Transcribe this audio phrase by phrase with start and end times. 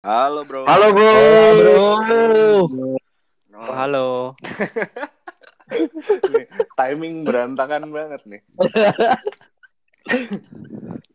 [0.00, 0.64] Halo bro.
[0.64, 1.12] Halo bro.
[2.08, 2.24] bro.
[3.52, 4.32] Oh, Halo.
[6.24, 6.48] nih,
[6.80, 8.40] timing berantakan banget nih.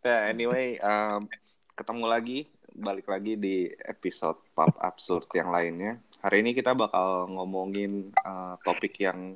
[0.06, 1.26] ya anyway, um,
[1.74, 2.39] ketemu lagi,
[2.77, 5.97] balik lagi di episode Pop Absurd yang lainnya.
[6.21, 9.33] Hari ini kita bakal ngomongin uh, topik yang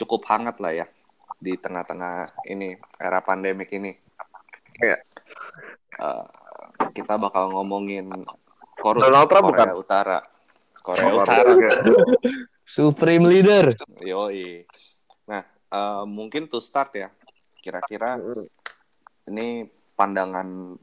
[0.00, 0.86] cukup hangat lah ya
[1.36, 3.92] di tengah-tengah ini era pandemik ini.
[4.80, 4.96] Iya.
[6.00, 6.24] Uh,
[6.96, 8.08] kita bakal ngomongin
[8.82, 10.18] Korea, Donald Trump Korea Utara.
[10.76, 11.50] Korea Oh, Utara.
[12.64, 13.72] Supreme leader.
[14.00, 14.64] Yoi.
[15.24, 17.08] Nah, eh, mungkin to start ya.
[17.56, 18.18] Kira-kira
[19.24, 19.64] ini
[19.94, 20.76] pandangan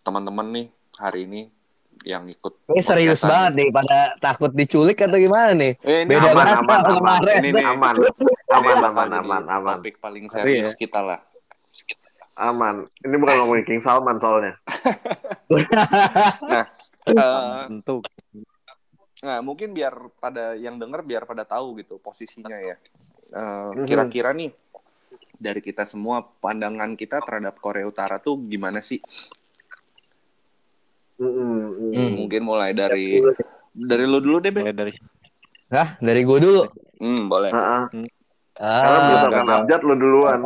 [0.00, 1.40] teman-teman nih hari ini
[2.00, 2.52] yang ikut.
[2.70, 3.28] Ini serius podcastan.
[3.28, 5.72] banget nih, pada takut diculik atau gimana nih?
[5.82, 6.94] Eh, ini Beda aman, banget aman, aman.
[6.94, 7.40] kemarin.
[7.42, 7.62] Ini.
[7.70, 8.04] Aman, Ini
[8.50, 10.76] aman, aman, jadi aman, aman, Topik paling Ngeri serius ya.
[10.76, 11.20] kita lah.
[12.36, 12.74] aman.
[12.98, 14.56] Ini bukan ngomongin King Salman soalnya.
[17.02, 18.04] Eh, Tentu.
[19.20, 22.76] nah, mungkin biar pada yang denger biar pada tahu gitu posisinya ya.
[23.30, 23.86] Eh, Mhm.
[23.86, 24.52] Kira-kira nih
[25.34, 29.00] dari kita semua pandangan kita terhadap Korea Utara tuh gimana sih?
[31.16, 31.92] Mm-mm.
[31.92, 32.10] Hmm.
[32.16, 33.20] Mungkin mulai dari
[33.70, 34.60] dari lu dulu deh, Be.
[34.64, 34.92] Mulai dari
[35.70, 36.62] Hah, dari gue dulu.
[36.98, 37.54] Hmm, boleh.
[37.54, 37.86] Ha-ha.
[38.58, 39.58] Karena Ah, berdasarkan gagal.
[39.62, 40.40] abjad lo duluan.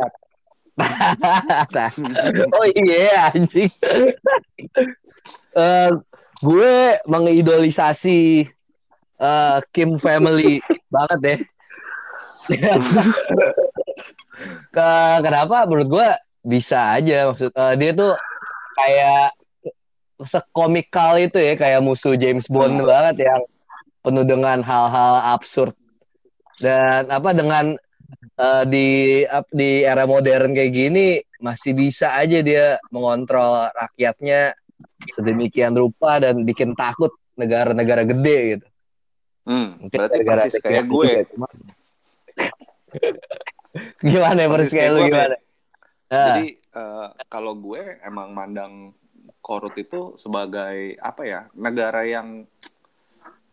[2.55, 3.71] oh iya anjing.
[5.55, 5.87] Eh,
[6.41, 8.47] gue mengidolisasi
[9.19, 10.59] eh, Kim family
[10.93, 11.39] banget deh.
[14.69, 14.89] Ke,
[15.23, 15.63] kenapa?
[15.65, 16.07] Menurut gue
[16.45, 18.13] bisa aja maksud eh, dia tuh
[18.75, 19.33] kayak
[20.21, 22.87] sekomikal itu ya kayak musuh James Bond Hmm.
[22.87, 23.41] banget yang
[24.05, 25.73] penuh dengan hal-hal absurd
[26.61, 27.75] dan apa dengan
[28.37, 28.87] eh, di
[29.25, 31.07] ap- di era modern kayak gini
[31.41, 34.53] masih bisa aja dia mengontrol rakyatnya
[35.13, 38.67] sedemikian rupa dan bikin takut negara-negara gede gitu.
[39.45, 41.11] Hmm, Mungkin berarti negara persis kayak gue.
[44.09, 45.35] Gimana ya persis kayak lu gimana?
[46.09, 48.73] Nah, Jadi eh, kalau gue emang mandang
[49.45, 52.49] Korut itu sebagai apa ya negara yang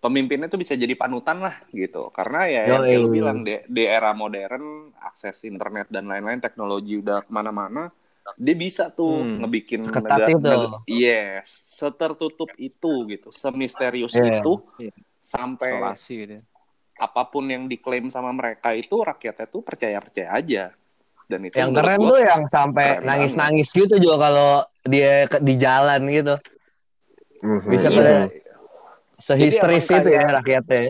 [0.02, 2.08] pemimpinnya tuh bisa jadi panutan lah gitu.
[2.10, 6.98] Karena ya yang kayak lu bilang di, di era modern akses internet dan lain-lain teknologi
[6.98, 7.92] udah ke mana-mana,
[8.38, 9.42] dia bisa tuh Hmm.
[9.42, 10.38] ngebikin negara, itu.
[10.38, 14.40] neg- yes, setertutup itu gitu, semisterius Iya.
[14.40, 14.52] itu
[15.18, 16.34] sampai isolasi gitu.
[16.92, 20.70] apa pun yang diklaim sama mereka itu rakyatnya tuh percaya-percaya aja.
[21.26, 24.50] Dan itu yang keren tuh yang sampai keren nangis-nangis gitu juga kalau
[24.86, 26.34] dia ke- di jalan gitu.
[27.66, 27.96] Bisa Mhm.
[27.96, 28.42] pada- Iya,
[29.18, 30.82] Sehisteris Jadi emang itu ya rakyatnya.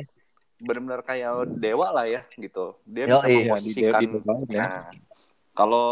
[0.58, 2.76] benar-benar kayak dewa lah ya gitu.
[2.84, 4.00] Dia Yo, bisa iya, memposisikan.
[4.00, 4.60] di- di- banget ya.
[4.62, 4.84] Nah,
[5.52, 5.86] kalau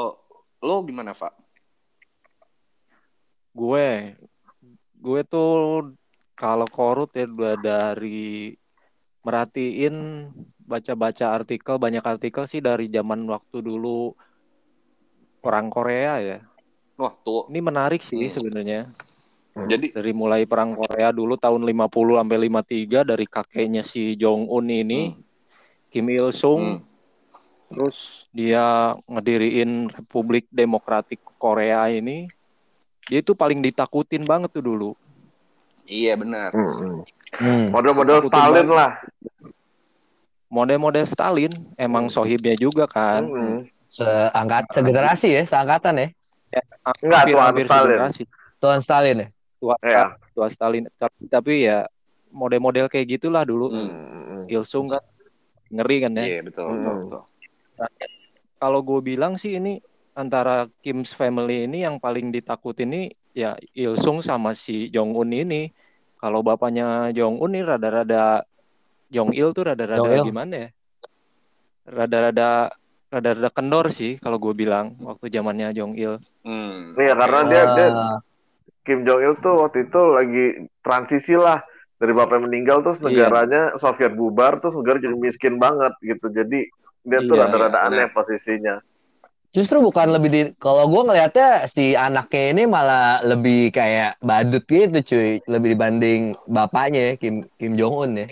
[0.60, 1.32] lo gimana, Pak?
[3.56, 4.14] Gue
[5.00, 5.92] gue tuh
[6.36, 7.24] kalau korut ya
[7.56, 8.52] dari
[9.20, 10.28] merhatiin
[10.64, 14.14] baca-baca artikel banyak artikel sih dari zaman waktu dulu
[15.40, 16.38] perang Korea ya.
[17.00, 17.48] Wah, tuh.
[17.48, 18.32] Ini menarik sih Hmm.
[18.32, 18.92] sebenarnya.
[19.60, 24.66] Jadi Dari mulai perang Korea dulu tahun 50 sampai 53 dari kakeknya si Jong Un
[24.70, 25.12] ini
[25.90, 26.89] Kim Il Sung hmm,
[27.70, 27.96] Terus
[28.30, 28.64] dia
[29.06, 32.26] ngediriin Republik Demokratik Korea ini.
[33.06, 34.92] Dia itu paling ditakutin banget tuh dulu.
[35.82, 36.54] iya benar.
[36.54, 37.02] Mhm.
[37.34, 37.66] Hmm.
[37.72, 38.70] Model-model Stalin banget.
[38.70, 38.92] lah.
[40.46, 43.22] Model-model Stalin emang sohibnya juga kan.
[43.22, 43.58] Mhm.
[43.88, 46.08] Seangkat segenerasi ya, seangkatan ya.
[47.02, 47.82] Enggak, Hampir, Tuan hampir Stalin.
[47.86, 48.22] segenerasi.
[48.58, 49.28] Tuan Stalin ya.
[49.58, 50.04] Tua, Iya.
[50.30, 50.84] tua Stalin.
[50.92, 51.78] Tapi- Tapi ya
[52.30, 53.70] model-model kayak gitulah dulu.
[53.70, 53.90] Hmm.
[53.90, 54.42] Mhm.
[54.46, 55.02] Il Sung kan
[55.68, 56.22] ngeri kan ya.
[56.24, 57.29] Iya, betul, betul, Hmm.
[58.60, 59.80] Kalau gue bilang sih ini
[60.12, 63.02] antara Kim's family ini yang paling ditakutin ini
[63.32, 65.72] ya Il Sung sama si Jong Un ini.
[66.20, 68.44] Kalau bapaknya Jong Un nih rada-rada
[69.08, 70.68] Jong Il tuh rada-rada gimana ya?
[71.88, 72.70] Rada-rada
[73.10, 76.20] rada-rada kendor sih kalau gue bilang waktu zamannya Jong Il.
[76.44, 76.92] Hmm.
[76.94, 77.88] Iya, karena dia, dia
[78.84, 80.46] Kim Jong Il tuh waktu itu lagi
[80.84, 81.64] transisi lah
[82.00, 83.28] dari bapaknya meninggal terus Iya.
[83.28, 86.28] negaranya Soviet bubar terus negara jadi miskin banget gitu.
[86.28, 86.68] Jadi
[87.02, 88.76] dia tuh Iya, rada-rada iya, aneh posisinya.
[89.50, 94.98] Justru bukan lebih di kalau gue ngelihatnya si anaknya ini malah lebih kayak badut gitu
[95.04, 98.26] cuy, lebih dibanding bapaknya ya, Kim Kim Jong Un ya.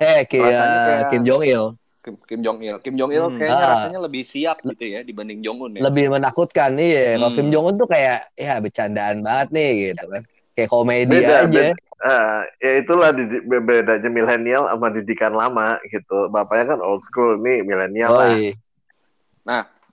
[0.00, 1.64] Eh Ki- Rasanya eh, kayak- Kim Jong Il
[2.02, 2.76] Kim, Kim Jong Il.
[2.80, 3.36] Kim Jong Il Hmm.
[3.36, 3.70] kayaknya Ah.
[3.76, 5.80] rasanya lebih siap gitu ya dibanding Jong Un ya.
[5.84, 7.14] lebih menakutkan iya.
[7.14, 7.36] Kalau Hmm.
[7.36, 10.22] Kim Jong Un tuh kayak ya bercandaan banget nih gitu kan.
[10.52, 11.46] Kayak komedi Beda, aja.
[11.46, 11.72] beda.
[12.02, 16.26] Ah, ya itulah didi- be- bedanya milenial sama didikan lama gitu.
[16.26, 18.34] Bapaknya kan old school nih milenial Oh, lah.
[18.34, 18.58] iya.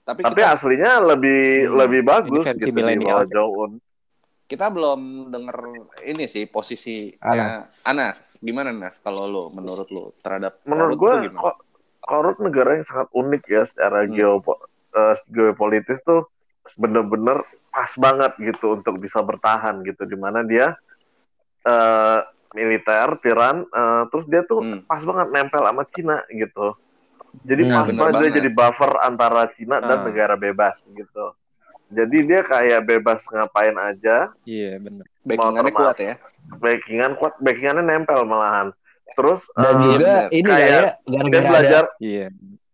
[0.02, 3.22] Tapi, Tapi kita, aslinya lebih Hmm, lebih bagus gitu di milenial.
[4.50, 5.56] kita belum denger
[6.02, 7.70] ini sih posisi Anas.
[7.86, 8.18] Anas.
[8.42, 11.30] Gimana Nas kalau lo menurut lo terhadap Menurut gue?
[12.00, 14.10] Korut negara yang sangat unik ya secara Hmm.
[14.10, 14.58] geopo-
[14.90, 16.26] eh, geopolitis tuh
[16.74, 20.02] bener-bener pas banget gitu untuk bisa bertahan gitu.
[20.02, 20.74] Di mana dia
[21.62, 22.18] eh,
[22.50, 24.80] militer, tiran, eh, terus dia tuh Hmm.
[24.84, 26.74] pas banget nempel sama Cina gitu.
[27.40, 30.04] Jadi Hmm, pas banget dia jadi buffer antara Cina dan Ah.
[30.04, 31.26] negara bebas gitu.
[31.88, 35.06] Jadi dia kayak bebas ngapain aja, Iya benar.
[35.20, 36.14] Backingannya kuat ya.
[36.52, 38.70] backingan kuat, backingannya nempel malahan.
[39.12, 40.30] Terus Dan eh, juga bener.
[40.32, 42.26] ini Kayak kayak dia ada belajar Iya.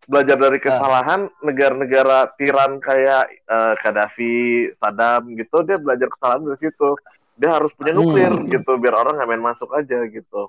[0.06, 0.42] belajar Ah.
[0.42, 4.36] dari kesalahan negara-negara tiran kayak eh, Gaddafi,
[4.74, 6.90] Saddam gitu, dia belajar kesalahan dari situ.
[7.36, 8.00] Dia harus punya Hmm.
[8.02, 10.48] nuklir gitu, biar orang nggak main masuk aja gitu.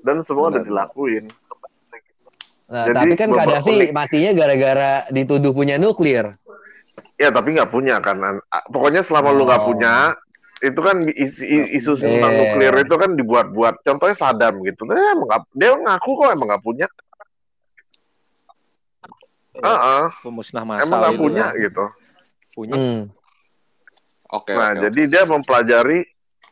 [0.00, 0.68] Dan semua udah Benar.
[0.68, 1.24] dilakuin.
[2.68, 3.90] Nah, Jadi, tapi kan Gaddafi unik.
[3.96, 6.36] matinya gara-gara dituduh punya nuklir.
[7.16, 8.20] Ya tapi nggak punya kan.
[8.68, 9.68] Pokoknya selama lu nggak Oh.
[9.72, 10.12] punya,
[10.60, 11.42] itu kan isu,
[11.74, 12.40] isu tentang Iya.
[12.44, 13.74] nuklir itu kan dibuat-buat.
[13.82, 14.84] Contohnya Saddam gitu.
[14.84, 16.86] Dia, emang nggak- dia ngaku kok emang nggak punya.
[19.58, 21.58] Ah, ah, Pemusnah emang massal nggak itu punya kan.
[21.58, 21.84] gitu.
[22.54, 22.74] Punya.
[22.76, 23.00] Hmm.
[24.28, 24.52] Oke.
[24.54, 25.10] Nah, oke, jadi oke.
[25.10, 25.98] dia mempelajari,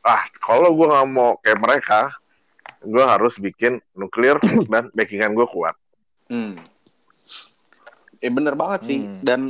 [0.06, 2.00] ah kalau gue nggak mau kayak mereka,
[2.86, 4.38] gue harus bikin nuklir
[4.72, 5.74] dan backingan gue kuat.
[6.30, 6.54] Hmm.
[8.22, 8.98] Eh bener banget sih.
[9.02, 9.20] Hmm.
[9.20, 9.40] Dan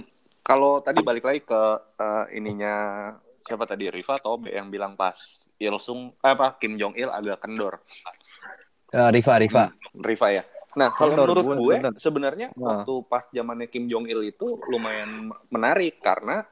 [0.41, 1.63] kalau tadi balik lagi ke
[2.01, 2.75] eh, ininya
[3.47, 5.15] siapa tadi Riva atau Obe yang bilang pas
[5.61, 7.79] Il Sung eh, apa Kim Jong Il agak kendor.
[8.91, 9.65] Eh, Riva, Riva.
[9.71, 10.45] Hmm, Riva ya.
[10.77, 12.85] Nah, kalau menurut gue sebenarnya Nah.
[12.85, 16.45] waktu pas zamannya Kim Jong Il itu lumayan menarik karena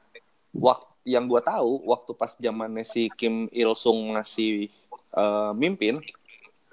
[0.55, 4.67] waktu yang gue tahu waktu pas zamannya si Kim Il Sung masih
[5.11, 6.01] eh, mimpin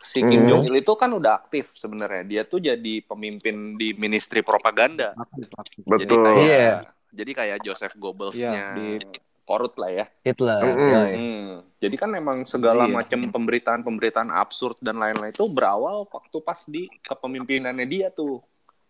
[0.00, 0.48] si Kim Hmm.
[0.50, 2.24] Jong Il itu kan udah aktif sebenarnya.
[2.24, 5.14] Dia tuh jadi pemimpin di Ministry Propaganda.
[5.14, 5.46] Aktif.
[5.78, 6.24] Jadi Betul.
[6.26, 6.74] kayak Iya.
[7.12, 10.06] jadi kayak Joseph Goebbels-nya Iya, di- korut lah ya.
[10.22, 10.58] Hitler.
[10.60, 10.88] Mm-mm.
[10.88, 11.14] yoi.
[11.14, 11.50] Hmm.
[11.78, 12.94] Jadi kan memang segala Iya.
[12.94, 18.42] macam pemberitaan-pemberitaan absurd dan lain-lain itu berawal waktu pas di kepemimpinannya dia tuh.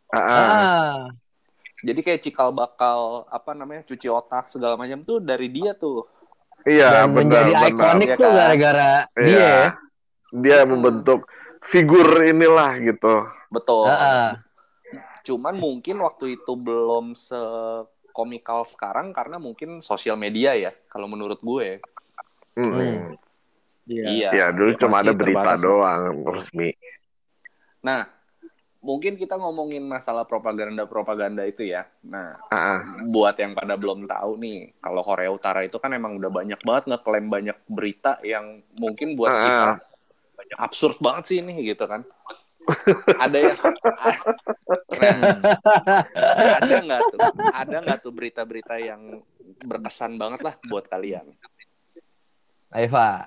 [0.08, 0.96] Ah, ah.
[1.82, 6.06] Jadi kayak cikal bakal apa namanya cuci otak segala macam tuh dari dia tuh.
[6.62, 7.70] Iya, dan benar, menjadi benar.
[7.74, 8.38] ikonik Iya tuh kan?
[8.38, 9.26] gara-gara Iya.
[9.26, 9.56] dia ya.
[10.32, 11.20] Dia membentuk
[11.68, 13.14] figur inilah gitu.
[13.50, 13.90] Betul.
[13.90, 14.28] Ah, ah.
[15.26, 21.82] Cuman mungkin waktu itu belum sekomikal sekarang karena mungkin sosial media ya kalau menurut gue.
[22.54, 23.18] Mm-mm.
[23.90, 24.06] Iya.
[24.06, 24.30] Iya.
[24.30, 25.60] Ya dulu cuma Masih ada berita terbatas.
[25.66, 26.70] doang resmi.
[27.82, 28.06] Nah,
[28.82, 31.86] mungkin kita ngomongin masalah propaganda-propaganda itu ya.
[32.02, 32.78] Nah, Ah, ah.
[33.06, 36.84] buat yang pada belum tahu nih, kalau Korea Utara itu kan emang udah banyak banget
[36.90, 39.38] ngeklaim banyak berita yang mungkin buat Ah.
[39.38, 39.70] kita
[40.34, 42.02] banyak absurd banget sih ini gitu kan.
[43.22, 43.58] ada yang
[46.58, 47.18] ada nggak tuh?
[47.50, 49.22] Ada nggak tuh berita-berita yang
[49.62, 51.26] berkesan banget lah buat kalian?
[52.70, 53.26] Eva.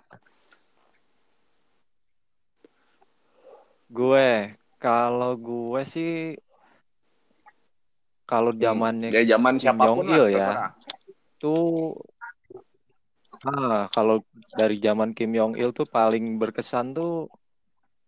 [3.87, 6.33] Gue kalau gue sih
[8.25, 10.37] kalau zamannya Ya zaman Kim siapa pun Jong-il lah, ya.
[10.49, 10.71] terserah.
[11.37, 11.93] tuh
[13.45, 17.29] ah kalau dari zaman Kim Jong Il tuh paling berkesan tuh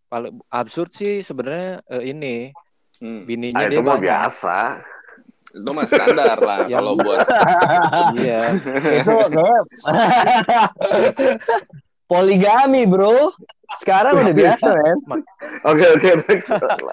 [0.08, 2.36] paling absurd sih sebenarnya eh, ini
[2.98, 3.30] Hmm.
[3.30, 4.58] bininya Ah, dia itu mah biasa.
[5.54, 7.20] Itu mah standar lah Yang- kalau buat
[8.18, 8.42] Iya.
[8.90, 9.14] itu
[12.10, 13.38] poligami bro
[13.84, 15.00] sekarang udah biasa men
[15.68, 16.10] Oke oke.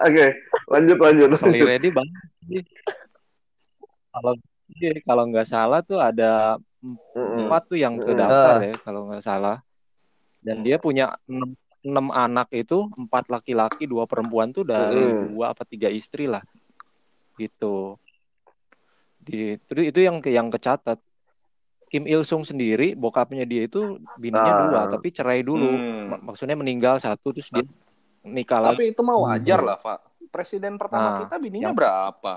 [0.03, 0.25] Oke
[0.69, 1.29] lanjut lanjut.
[1.43, 2.63] Ready banget sih.
[4.11, 4.33] Kalau
[4.75, 6.57] iya, kalau nggak salah tuh ada
[7.15, 8.19] empat tuh yang ke Mm.
[8.19, 9.57] daftar ya kalau nggak salah.
[10.45, 15.33] Dan dia punya enam, enam anak itu empat laki-laki dua perempuan tuh dari Mm.
[15.33, 16.41] dua apa tiga istri lah
[17.35, 17.97] gitu.
[19.19, 21.01] Di terus itu yang yang kecatat.
[21.85, 24.61] Kim Il Sung sendiri bokapnya dia itu bininya Ah.
[24.67, 25.69] dua tapi cerai dulu.
[25.69, 26.11] Hmm.
[26.11, 27.63] Mak- Maksudnya meninggal satu terus dia
[28.21, 28.77] nikah lagi.
[28.77, 29.99] Tapi itu mah wajar lah, Pak.
[30.27, 32.33] Presiden pertama Nah, kita bininya yang- berapa?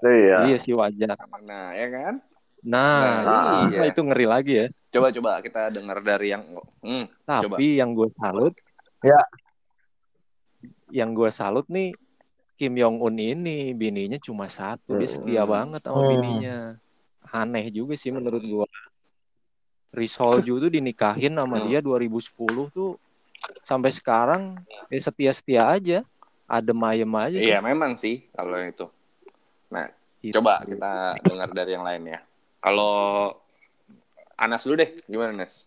[0.00, 0.36] Iya.
[0.46, 1.14] Iya sih wajar.
[1.42, 2.14] Nah, ya kan?
[2.62, 3.80] Nah, Nah, iya.
[3.90, 4.66] itu ngeri lagi ya.
[4.88, 6.46] Coba coba kita dengar dari yang
[6.80, 8.54] hmm, Tapi yang gue salut,
[9.02, 9.18] Ya.
[10.90, 11.96] yang gue salut nih
[12.54, 15.50] Kim Jong Un ini bininya cuma satu, dia setia Hmm.
[15.50, 16.10] banget sama Hmm.
[16.12, 16.56] bininya.
[17.24, 18.68] Aneh juga sih menurut gue.
[19.92, 21.68] Risolju tuh dinikahin sama Hmm.
[21.68, 22.96] dia 2010 tuh
[23.62, 25.98] sampai sekarang ya setia-setia aja,
[26.48, 27.38] adem ayem aja.
[27.38, 27.48] sih.
[27.52, 28.88] Iya, memang sih kalau itu.
[29.68, 29.88] Nah,
[30.22, 30.38] Gitu.
[30.38, 32.20] coba kita dengar dari yang lain ya.
[32.62, 33.34] Kalau
[34.38, 35.66] Anas dulu deh, gimana Nas?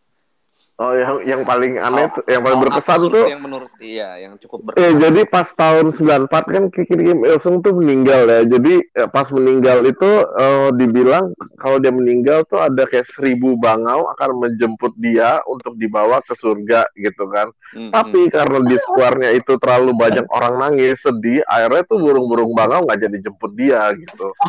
[0.75, 4.19] Oh yang yang paling aneh, Hal- tuh- yang paling hal berkesan tuh yang menurut iya
[4.19, 4.99] yang cukup Eh, berkesan.
[4.99, 8.41] jadi pas tahun 94 kan Kim Kim Il Sung tuh meninggal ya.
[8.45, 14.11] Jadi eh, pas meninggal itu eh, dibilang kalau dia meninggal tuh ada kayak seribu bangau
[14.11, 17.47] akan menjemput dia untuk dibawa ke surga gitu kan.
[17.71, 22.83] Hmm, Tapi karena di square-nya itu terlalu banyak orang nangis, sedih, akhirnya tuh burung-burung bangau
[22.83, 24.27] nggak jadi jemput dia gitu.
[24.27, 24.43] hmm.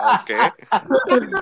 [0.14, 0.36] Oke.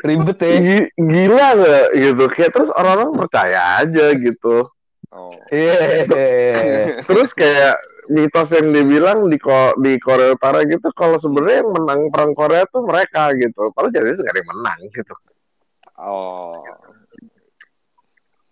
[0.03, 0.51] Ribet ya.
[0.59, 2.25] Gi- Gila nggak gitu?
[2.33, 4.69] Kayak terus orang-orang percaya aja gitu.
[5.09, 5.33] Oh.
[5.49, 6.05] Iya.
[7.09, 7.77] Terus kayak
[8.13, 12.65] mitos yang dibilang di Ko- di Korea Utara gitu kalau sebenarnya yang menang perang Korea
[12.69, 13.73] tuh mereka gitu.
[13.73, 15.15] Padahal jadi nggak ada yang menang gitu.
[15.99, 16.61] Oh.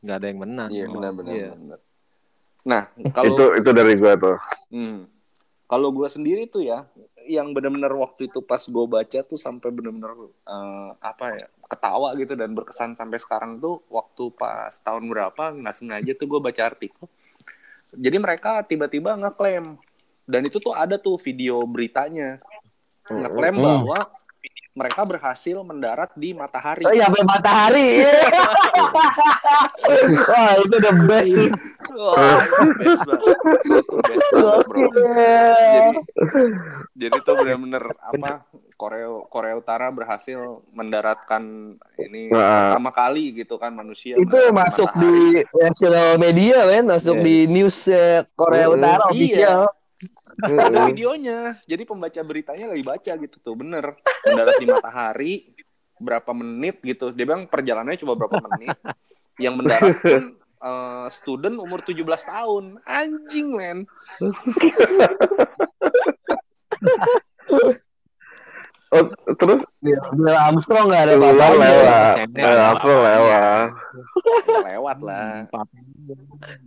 [0.00, 0.68] nggak ada yang menang.
[0.70, 1.32] Iya benar-benar.
[1.34, 1.50] iya.
[1.52, 1.78] benar.
[2.66, 2.82] Nah
[3.12, 4.38] kalau Itu itu dari gua tuh.
[4.72, 4.98] Hmm.
[5.66, 6.86] Kalau gue sendiri tuh ya,
[7.26, 12.38] yang benar-benar waktu itu pas gue baca tuh sampai benar-benar eh, apa ya ketawa gitu
[12.38, 17.10] dan berkesan sampai sekarang tuh waktu pas tahun berapa nggak sengaja tuh gue baca artikel.
[17.90, 19.78] Jadi mereka tiba-tiba ngeklaim
[20.26, 22.38] dan itu tuh ada tuh video beritanya
[23.06, 23.62] ngeklaim Hmm.
[23.62, 23.98] bahwa
[24.76, 26.84] mereka berhasil mendarat di matahari.
[26.84, 28.04] Oh iya, matahari.
[30.28, 31.32] Wah, itu the best.
[31.96, 33.36] Wah, itu best banget.
[33.64, 34.84] Itu best banget, bro.
[35.56, 35.80] jadi
[36.92, 38.44] jadi tuh benar-benar apa
[38.76, 40.36] Korea Korea Utara berhasil
[40.70, 42.70] mendaratkan ini Nah.
[42.70, 45.40] pertama kali gitu kan manusia itu masuk matahari.
[45.40, 46.84] di national media men.
[46.86, 47.24] Masuk Iya.
[47.24, 49.06] di news eh, Korea Mm, Utara iya.
[49.08, 49.60] official.
[50.36, 53.96] Ada videonya jadi pembaca beritanya lagi baca gitu tuh bener.
[54.22, 55.32] Mendarat di matahari
[55.96, 57.08] berapa menit gitu.
[57.10, 58.76] Dia bilang perjalanannya cuma berapa menit.
[59.40, 60.22] Yang mendarat pun
[60.68, 62.64] eh, student umur 17 tahun.
[62.84, 63.78] Anjing men
[68.88, 69.02] Oh,
[69.34, 69.98] terus Neil
[70.32, 72.14] Armstrong nggak ada apa-apanya lewat.
[72.16, 72.44] Cendel.
[72.44, 73.18] Eh, aku lewat.
[73.26, 73.46] Ya,
[74.64, 75.26] lewat lah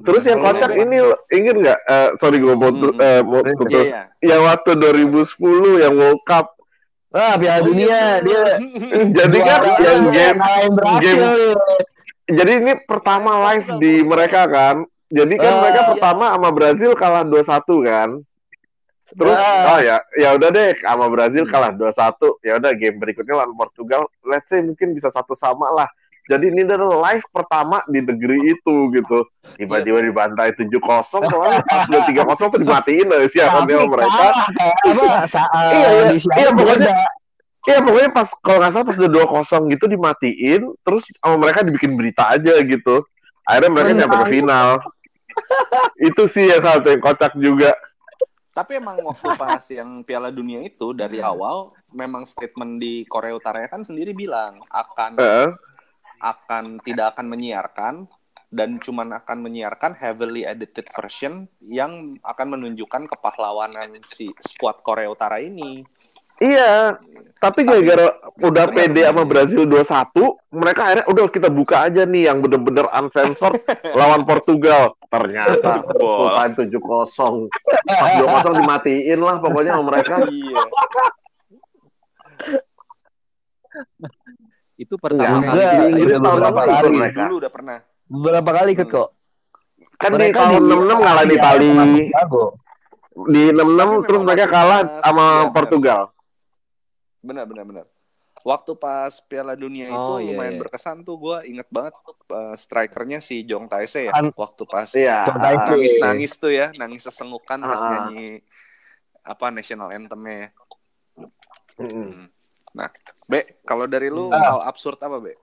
[0.01, 0.83] Terus yang kocak lewat.
[0.83, 0.97] ini
[1.31, 1.79] inget nggak?
[1.81, 2.91] Eh, sorry gue mau Hmm.
[2.97, 3.85] eh, mau iya putus.
[3.85, 5.31] iya Yang waktu 2010
[5.79, 6.47] yang World Cup.
[7.09, 8.41] ah Piala Oh, Dunia iya, dia
[9.17, 10.37] Jadi kan yang game
[10.99, 11.57] game-
[12.29, 14.75] jadi ini pertama live di mereka kan.
[15.09, 15.89] Jadi kan Ah, mereka iya.
[15.89, 17.41] pertama sama Brazil kalah 2-1
[17.81, 18.09] kan.
[19.09, 19.73] Terus Ah.
[19.73, 21.51] oh ya, ya udah deh sama Brazil Hmm.
[21.51, 22.37] kalah 2-1.
[22.41, 25.89] Ya udah game berikutnya lawan Portugal, let's say mungkin bisa satu sama lah.
[26.25, 29.25] Jadi ini adalah live pertama di negeri itu gitu.
[29.57, 30.07] Tiba-tiba Iya.
[30.07, 34.25] dibantai 7-0, soalnya pas udah 3-0 tuh dimatiin lah siarannya sama mereka.
[34.53, 34.73] eh,
[35.73, 36.13] Iya, iya.
[36.37, 36.97] Iya, pokoknya-.
[37.59, 41.97] Iya pokoknya pas kalau nggak salah pas udah 2-0 gitu dimatiin, terus sama mereka dibikin
[41.97, 43.01] berita aja gitu.
[43.41, 43.99] Akhirnya mereka Menang.
[44.05, 44.69] nyampe ke final.
[46.07, 47.73] itu sih yang satu yang kocak juga.
[48.59, 53.63] Tapi emang waktu pas yang Piala Dunia itu dari awal memang statement di Korea Utara
[53.71, 55.55] kan sendiri bilang akan Heeh.
[56.19, 57.95] akan tidak akan menyiarkan
[58.51, 65.39] dan cuman akan menyiarkan heavily edited version yang akan menunjukkan kepahlawanan si squad Korea Utara
[65.39, 65.87] ini.
[66.39, 66.95] Iya,
[67.37, 69.11] tapi gara-gara udah pede benar.
[69.11, 70.11] sama Brazil 2-1,
[70.51, 73.59] mereka akhirnya udah kita buka aja nih yang bener-bener uncensored
[73.99, 74.95] lawan Portugal.
[75.09, 77.47] Ternyata full time 7-0.
[77.87, 80.15] Pas 2-0 dimatiin lah pokoknya sama mereka.
[80.29, 80.63] Iya.
[84.79, 85.59] Itu pertama Ya, kali.
[85.59, 86.95] di Inggris tahun lalu kali.
[86.95, 87.21] mereka.
[87.27, 87.77] Dulu udah pernah.
[88.09, 89.09] beberapa kali ikut kok
[89.99, 91.69] Kan di tahun 66 ngalahin Itali.
[93.27, 95.51] Di 66 Tapi terus mereka kalah sama iya.
[95.51, 96.01] Portugal.
[97.19, 97.85] Benar benar benar.
[98.39, 100.61] Waktu pas Piala Dunia itu Oh, iya, lumayan iya.
[100.61, 101.91] berkesan tuh gue inget banget
[102.29, 105.27] uh, strikernya si Jong Taese ya An- waktu pas Iya.
[105.27, 105.67] Tae-se.
[105.67, 107.89] nangis nangis tuh ya nangis sesengukan pas Ah.
[108.07, 108.39] nyanyi
[109.21, 110.49] apa national anthemnya ya.
[111.77, 112.27] Hmm.
[112.71, 112.87] Nah,
[113.25, 114.39] Be, kalau dari lu Ah.
[114.55, 115.35] hal absurd apa, Be?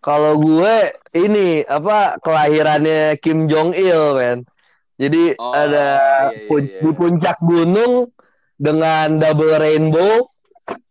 [0.00, 0.74] Kalau gue
[1.14, 4.38] ini apa kelahirannya Kim Jong Il, men.
[4.96, 5.86] Jadi Oh, ada
[6.26, 6.80] iya, iya, pun- iya.
[6.80, 8.08] di puncak gunung
[8.54, 10.28] dengan double rainbow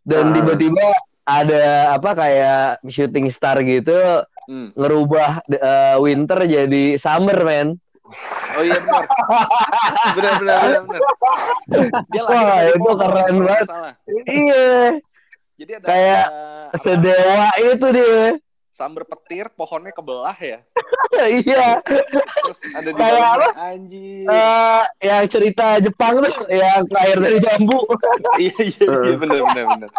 [0.02, 0.34] dan Ah.
[0.34, 0.86] tiba-tiba
[1.22, 1.62] ada
[1.94, 4.74] apa kayak shooting star gitu Hmm.
[4.74, 7.78] ngerubah eh, winter jadi summer, men.
[8.58, 9.06] Oh iya benar.
[10.18, 11.00] benar benar benar benar.
[12.10, 13.66] Dia lahir Wah, itu pohon, keren banget.
[14.26, 14.70] iya,
[15.54, 18.22] Jadi ada Kayak apa, sedewa itu dia.
[18.80, 20.64] Sambar petir, pohonnya kebelah ya.
[21.44, 21.84] iya.
[21.84, 24.24] Terus ada di Kayak anjir.
[24.24, 27.84] Eh, yang cerita Jepang tuh yang lahir dari jambu.
[28.40, 29.90] iya iya iya benar benar benar.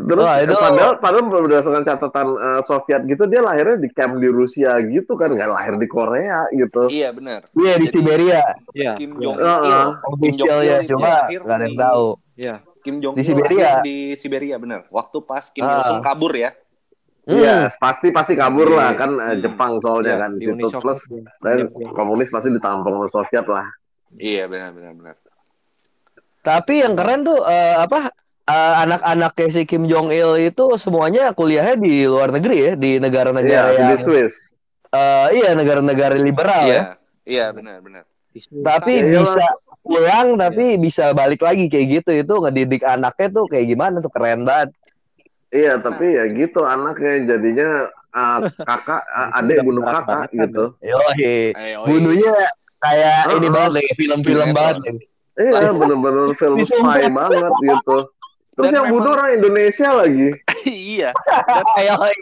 [0.00, 4.26] Terus Wah, itu- padahal padahal berdasarkan catatan eh, Soviet gitu dia lahirnya di camp di
[4.26, 6.90] Rusia gitu kan nggak lahir di Korea gitu.
[6.90, 7.46] Iya benar.
[7.54, 8.42] Iya di Jadi- Siberia.
[8.74, 8.92] Iya.
[8.98, 9.22] Kim iya.
[9.22, 9.46] Jong Il.
[9.46, 12.06] Kim Jong Official ya, cuma nggak ada yang tahu.
[12.34, 12.56] Iya.
[12.80, 13.60] Kim Jong Di Il Siberia.
[13.60, 14.88] lahir di Siberia benar.
[14.88, 15.78] Waktu pas Kim Ah.
[15.78, 16.50] Il Sung kabur ya.
[17.22, 19.40] Iya, pasti pasti kabur Di- lah kan eh, hmm.
[19.40, 20.82] Jepang soalnya Iya, kan di di situ Soviet.
[20.82, 21.00] plus
[21.38, 21.56] dan
[21.90, 23.66] komunis pasti ditampung sama Soviet lah.
[24.12, 25.14] Iya benar benar benar.
[26.40, 28.10] Tapi yang keren tuh eh, apa
[28.42, 32.90] eh, anak-anak kayak si Kim Jong Il itu semuanya kuliahnya di luar negeri ya, di
[32.90, 34.34] Iya, negara-negara di yang Swiss.
[34.90, 36.66] eh, iya negara-negara liberal ya.
[36.66, 36.82] Iya
[37.26, 38.02] iya benar benar.
[38.40, 39.46] Tapi Iya, bisa
[39.80, 44.44] pulang tapi bisa balik lagi kayak gitu itu ngedidik anaknya tuh kayak gimana tuh keren
[44.44, 44.70] banget.
[45.50, 47.68] Iya, tapi ya gitu anaknya jadinya
[48.10, 50.64] ah, kakak ah, adik bunuh kakak kan, gitu.
[50.78, 51.50] Yoi.
[51.52, 52.34] Ayo, Bunuhnya
[52.78, 54.54] kayak Oh, ini banget deh, film-film Sinetron.
[54.54, 54.76] banget.
[54.80, 54.96] deh.
[55.40, 57.96] Iya, bener-bener film spy banget gitu.
[58.50, 60.28] Terus Dan yang memang- bunuh orang Indonesia lagi.
[60.68, 61.10] iya.
[61.80, 62.14] Yoi.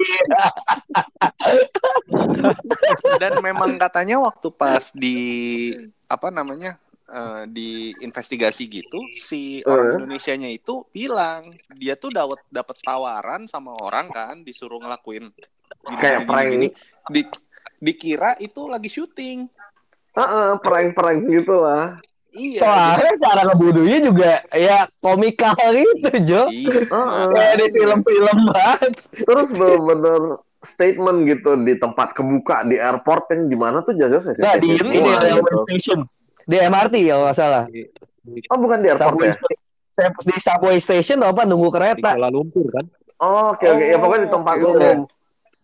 [3.18, 5.16] Dan memang katanya waktu pas di
[6.06, 9.64] apa namanya eh, di investigasi gitu si Eh.
[9.64, 15.96] orang Indonesianya itu bilang dia tuh dapat dapat tawaran sama orang kan disuruh ngelakuin gini,
[15.96, 16.48] Kayak gini, prank.
[16.50, 16.68] gini,
[17.08, 17.20] di
[17.78, 19.48] dikira itu lagi syuting.
[20.10, 21.94] Heeh, prank-prank gitu lah.
[22.28, 22.60] Iya.
[22.60, 26.42] Soalnya cara ngebunuhnya juga ya komikal gitu, Jo.
[26.48, 26.84] Iya.
[26.84, 27.24] Heeh.
[27.30, 28.92] Kayak di film-film banget.
[29.14, 30.22] Terus bener-bener
[30.58, 34.96] statement gitu di tempat kebuka di airport kan gimana tuh jaga CCTV Nah, di ini
[34.98, 35.64] di railway gitu.
[35.64, 36.00] station.
[36.48, 37.64] Di MRT kalau nggak salah.
[38.48, 39.36] Oh, bukan di airport Subway ya?
[39.36, 42.10] sta- di subway station apa nunggu Di kereta.
[42.14, 42.84] Kuala Lumpur kan.
[43.18, 43.84] Oh, oke oke.
[43.84, 44.78] Ya pokoknya di tempat oke, oke.
[44.78, 44.98] umum.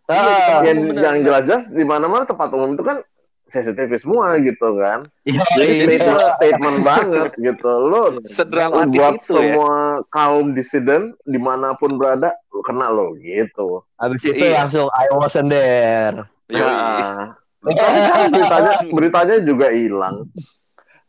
[0.04, 3.00] Iya, di Ah, yang yang jelas-jelas di mana-mana tempat umum itu kan
[3.46, 5.06] CCTV semua gitu kan.
[5.22, 5.96] iya, Jadi iya.
[5.96, 7.70] statement, statement banget gitu.
[7.86, 9.54] Lo Sedramatis buat itu ya.
[9.54, 9.74] semua
[10.10, 13.80] kaum disiden di mana pun berada lo kena lo gitu.
[13.96, 14.60] Habis itu Iya.
[14.60, 16.26] langsung I wasn't there.
[16.50, 20.28] Nah, tapi kan beritanya beritanya juga hilang.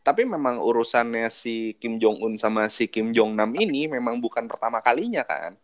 [0.06, 4.46] Tapi memang urusannya si Kim Jong Un sama si Kim Jong Nam ini memang bukan
[4.46, 5.58] pertama kalinya kan.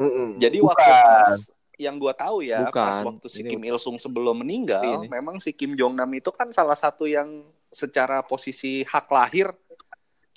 [0.00, 0.40] Mm-mm.
[0.40, 0.72] Jadi Bukan.
[0.72, 1.30] waktu pas
[1.76, 2.72] yang gua tahu ya Bukan.
[2.72, 5.12] pas waktu si Ini- Kim Il Sung sebelum meninggal, Ini.
[5.12, 9.52] memang si Kim Jong Nam itu kan salah satu yang secara posisi hak lahir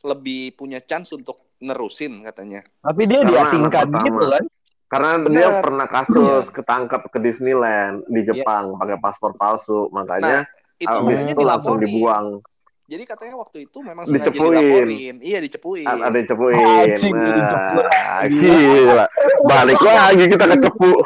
[0.03, 2.59] lebih punya chance untuk nerusin katanya.
[2.83, 4.43] Tapi dia Karena diasingkan gitu kan.
[4.87, 5.31] Karena Bener.
[5.31, 10.43] dia pernah kasus ketangkap ke Disneyland di Jepang pakai paspor palsu, makanya
[10.75, 12.43] Itu habis makanya itu langsung dibuang.
[12.87, 14.55] Jadi katanya waktu itu memang sengaja Dicepuin.
[14.55, 15.15] dilaporin.
[15.19, 15.83] Iya, dicepuin.
[15.83, 16.55] Ada yang cepuin.
[16.87, 19.05] Anjing, Nah, gila.
[19.43, 20.91] Balik lagi kita ke cepu.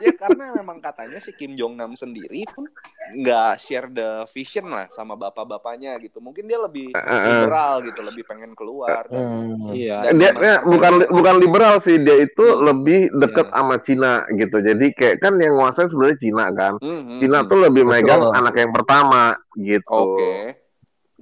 [0.00, 2.66] ya karena memang katanya si Kim Jong Nam sendiri pun
[3.14, 6.18] nggak share the vision lah sama bapak-bapaknya gitu.
[6.20, 9.04] Mungkin dia lebih liberal gitu, lebih pengen keluar.
[9.08, 9.72] Hmm.
[9.72, 10.04] Iya.
[10.04, 12.60] Dan Dia, sampai- bukan bukan liberal sih, dia itu Hmm.
[12.64, 13.54] lebih deket Iya.
[13.56, 14.56] sama Cina gitu.
[14.60, 16.72] Jadi kayak kan yang nguasain sebenarnya Cina kan.
[16.78, 17.48] Hmm, hmm, Cina hmm.
[17.48, 17.92] tuh lebih Betul.
[17.96, 19.20] megang anak yang pertama
[19.56, 20.18] gitu.
[20.18, 20.58] Oke.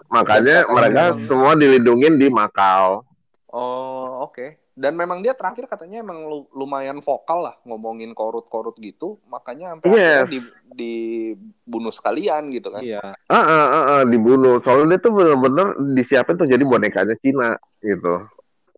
[0.09, 3.05] Makanya Dan mereka semua dilindungin di Makau.
[3.53, 4.61] Oh, oke.
[4.73, 9.93] Dan memang dia terakhir katanya emang lu- lumayan vokal lah ngomongin korut-korut gitu, makanya sampai
[9.93, 10.33] Yes.
[10.33, 10.41] di,
[10.73, 12.81] dibunuh sekalian gitu kan.
[12.81, 13.05] Iya.
[13.29, 14.65] Ah, ah, ah, ah, dibunuh.
[14.65, 18.25] Soalnya dia tuh bener-bener disiapin tuh jadi bonekanya Cina gitu.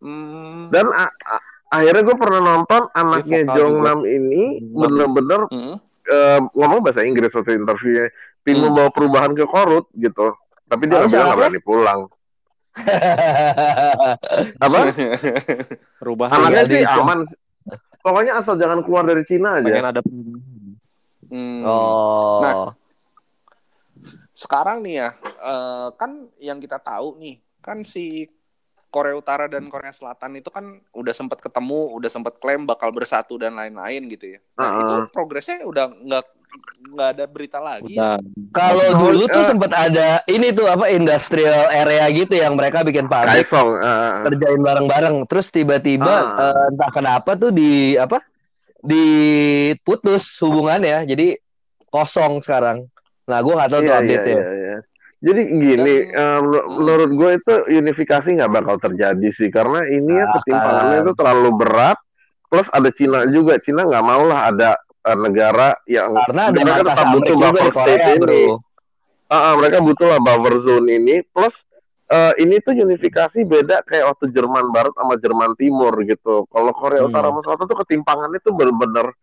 [0.03, 0.67] Hmm.
[0.67, 3.79] Dan a- a- akhirnya gue pernah nonton anaknya Jong.
[3.79, 4.75] Nam ini Hmm.
[4.75, 5.79] bener-bener Hmm.
[6.05, 8.11] eh, ngomong bahasa Inggris waktu interviewnya,
[8.45, 8.69] pingin Hmm.
[8.69, 10.37] membawa perubahan ke Korut gitu.
[10.65, 11.39] Tapi dia nggak bilang nggak siapa?
[11.41, 11.99] berani pulang.
[14.61, 14.77] Apa?
[15.97, 16.35] Perubahan.
[16.37, 17.19] Anaknya Tinggal sih di- aman.
[17.99, 19.65] Pokoknya asal jangan keluar dari Cina aja.
[19.65, 20.01] pengen ada.
[21.25, 21.61] Hmm.
[21.65, 22.39] oh.
[22.39, 22.53] Nah,
[24.31, 28.29] sekarang nih ya, eh, kan yang kita tahu nih, kan si
[28.87, 33.35] Korea Utara dan Korea Selatan itu kan udah sempat ketemu, udah sempat klaim bakal bersatu
[33.35, 34.39] dan lain-lain gitu ya.
[34.55, 34.79] Nah, Uh-uh.
[34.79, 36.23] itu progresnya udah nggak
[36.85, 37.93] nggak ada berita lagi.
[37.93, 38.17] Udah.
[38.51, 39.47] Kalau dulu tuh eh.
[39.47, 43.69] sempat ada ini tuh apa industrial area gitu yang mereka bikin pabrik Kaisong.
[43.75, 45.15] eh, kerjain bareng-bareng.
[45.25, 46.51] Terus tiba-tiba Ah.
[46.51, 48.21] eh, entah kenapa tuh di apa
[48.81, 51.03] diputus hubungannya.
[51.03, 51.35] Jadi
[51.87, 52.85] kosong sekarang.
[53.25, 54.35] Nah, gue nggak tahu tuh Iya, iya, update ya.
[54.35, 54.77] iya, iya.
[55.25, 60.11] Jadi gini, Dan- eh, menur- menurut gue itu unifikasi nggak bakal terjadi sih, karena ini
[60.13, 61.03] ya Nah, ketimpangannya kan.
[61.03, 61.97] itu terlalu berat.
[62.45, 66.81] Plus ada Cina juga, Cina nggak mau lah ada eh, negara yang Karena ada mereka
[66.83, 68.19] tetap butuh buffer state Korea, ini.
[68.19, 68.41] bro.
[69.25, 71.15] Ah, ah, mereka butuh lah buffer zone ini.
[71.21, 71.55] Plus
[72.05, 76.45] eh, ini tuh unifikasi beda kayak waktu Jerman Barat sama Jerman Timur gitu.
[76.47, 77.09] Kalau Korea Hmm.
[77.09, 79.13] Utara sama Selatan tuh ketimpangannya tuh bener-bener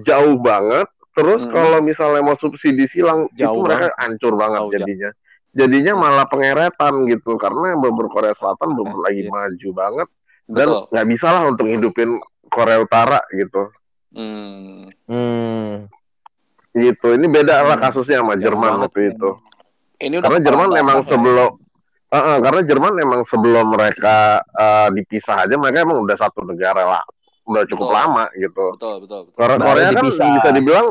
[0.00, 0.86] jauh banget.
[1.14, 1.50] Terus Hmm.
[1.50, 4.78] kalau misalnya mau subsidi silang Jauh itu mereka hancur banget Jauh, jauh.
[4.78, 5.10] jadinya.
[5.54, 9.30] Jadinya malah pengeretan gitu karena beberapa Korea Selatan belum lagi iya.
[9.30, 10.08] maju banget
[10.44, 13.70] dan nggak bisa lah untuk hidupin Korea Utara gitu.
[14.14, 14.88] Hmm.
[15.04, 15.68] Hmm.
[16.72, 17.06] Gitu.
[17.12, 17.84] Ini beda lah Hmm.
[17.84, 19.30] kasusnya sama Jerman waktu sih itu.
[19.96, 21.08] Ini udah Karena Jerman memang ya.
[21.08, 21.50] sebelum
[22.06, 26.86] Eh, eh, karena Jerman emang sebelum mereka eh, dipisah aja mereka emang udah satu negara
[26.86, 27.02] lah
[27.44, 27.98] udah cukup Betul.
[27.98, 28.66] lama gitu.
[28.72, 29.34] Betul, betul, betul.
[29.36, 30.30] Korea, Korea kan dipisah.
[30.32, 30.88] bisa dibilang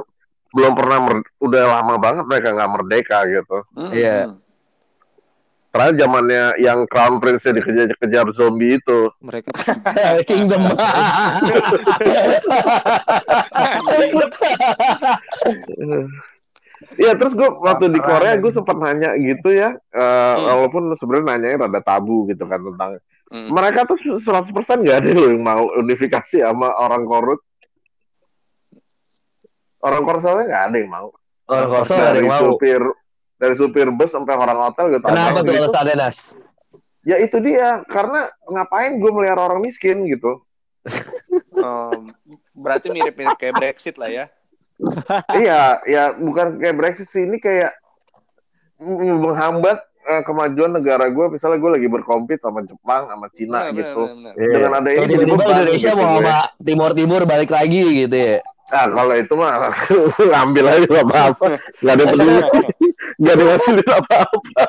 [0.51, 3.57] belum pernah mer- udah lama banget mereka nggak merdeka gitu.
[3.71, 4.17] Hmm, Iya.
[4.27, 4.42] hmm.
[5.73, 9.09] Terakhir zamannya yang Crown Prince-nya dikejar-kejar zombie itu.
[9.17, 9.49] Mereka
[10.29, 10.69] Kingdom.
[16.93, 17.97] Iya terus gue waktu di.
[17.97, 20.45] Korea gue sempat nanya gitu ya, eh, Hmm.
[20.45, 23.01] walaupun sebenarnya nanyanya rada tabu gitu kan tentang
[23.33, 23.49] Hmm.
[23.49, 27.41] mereka tuh 100% nggak ada loh yang mau unifikasi sama orang korut.
[29.81, 31.07] Orang korselnya nggak ada yang mau.
[31.43, 32.43] Orang Korsel nggak ada yang mau.
[32.55, 32.81] supir
[33.43, 35.03] dari supir bus sampai orang hotel gitu.
[35.03, 35.59] Kenapa tuh Gitu.
[35.59, 36.17] alasannya Nas?
[37.03, 40.39] Ya itu dia, karena ngapain gue melihara orang miskin gitu.
[41.53, 42.15] Em,
[42.55, 44.25] berarti mirip-mirip kayak Brexit lah ya.
[45.33, 47.75] iya, ya bukan kayak Brexit sih ini kayak
[48.79, 51.25] menghambat eh, kemajuan negara gue.
[51.29, 54.07] Misalnya gue lagi berkompet sama Jepang, sama Cina gitu.
[54.07, 54.33] benar, benar, benar.
[54.39, 54.51] Iya.
[54.53, 56.23] Dengan ada ini tiba-tiba beban Indonesia gitu mau gue.
[56.23, 58.39] sama Timur Timur balik lagi gitu ya.
[58.63, 59.51] Nah, kalau itu mah
[60.43, 61.45] ambil aja gak apa-apa.
[61.77, 62.41] Gak ada peduli.
[63.23, 64.63] Gak ada peduli apa-apa.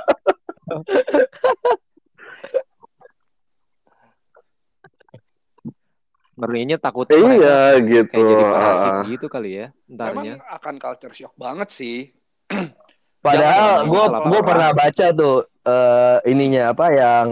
[6.35, 8.11] ngerinya takutnya mereka Iya gitu.
[8.11, 9.03] kayak jadi parasit Ah.
[9.07, 10.33] gitu kali ya entarnya.
[10.43, 11.99] Memang akan culture shock banget sih.
[13.25, 17.27] Padahal gue gue pernah baca tuh eh, ininya apa yang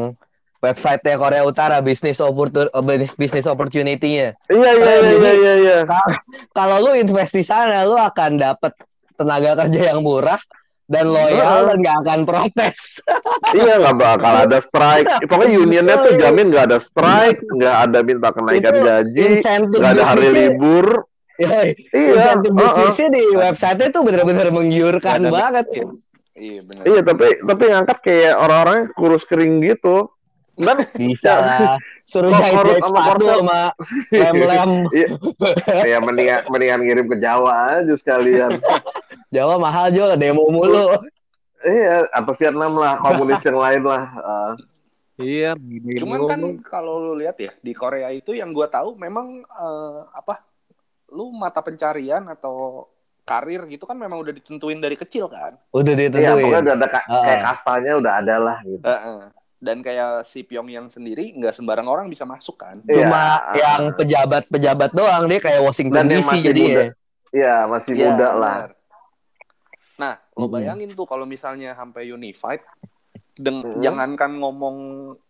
[0.62, 4.38] website Korea Utara bisnis opportun bisnis business opportunity-nya.
[4.46, 5.54] Iya iya iya iya iya.
[5.58, 5.78] iya.
[6.54, 8.72] Kalau lu invest di sana lu akan dapat
[9.18, 10.38] tenaga kerja yang murah
[10.92, 11.64] dan loyal Heeh.
[11.72, 12.78] dan nggak akan protes.
[13.52, 15.08] Iya nggak bakal ada strike.
[15.30, 19.26] Pokoknya unionnya tuh jamin nggak ada strike, nggak ada minta kenaikan Itu gaji,
[19.72, 20.86] nggak ada hari bisnisnya- libur.
[21.32, 22.36] Yoi, Iya.
[22.36, 22.64] insentif heeh.
[22.70, 25.66] bisnisnya di website tuh bener-bener menggiurkan banget.
[26.32, 26.82] Iya benar.
[26.84, 30.12] Iya tapi tapi ngangkat kayak orang-orang kurus kering gitu.
[30.52, 31.76] Dan Bisa lah.
[32.04, 33.72] Suruh jahit sepatu sama
[34.12, 34.70] lem-lem.
[34.92, 35.08] Iya.
[35.82, 38.60] ya mendingan mendingan ngirim ke Jawa aja sekalian.
[39.32, 40.92] Jawa mahal juga demo mulu.
[41.64, 44.04] iya, atau Vietnam lah, komunis yang lain lah.
[44.14, 44.52] Ah.
[45.16, 45.54] Iya,
[45.96, 50.44] Cuman kan kalau lu lihat ya di Korea itu yang gua tahu memang eh, apa?
[51.08, 52.88] Lu mata pencarian atau
[53.22, 55.54] karir gitu kan memang udah ditentuin dari kecil kan.
[55.70, 56.42] Udah Iya, ditentuin.
[56.42, 57.22] pokoknya udah ada ka- Ah.
[57.22, 58.82] kayak kastanya udah ada lah gitu.
[58.82, 59.20] Heeh.
[59.62, 62.82] Dan kayak si Pyongyang sendiri nggak sembarang orang bisa masuk kan.
[62.82, 63.94] Cuma Iya, yang ah.
[63.94, 66.82] pejabat-pejabat doang dia kayak Washington Dan yang DC masih jadi muda.
[67.30, 68.56] Iya, masih Iya, muda lah.
[68.58, 68.70] benar.
[70.34, 72.64] Lo bayangin tuh kalau misalnya sampai unified,
[73.34, 74.76] deng jangankan ngomong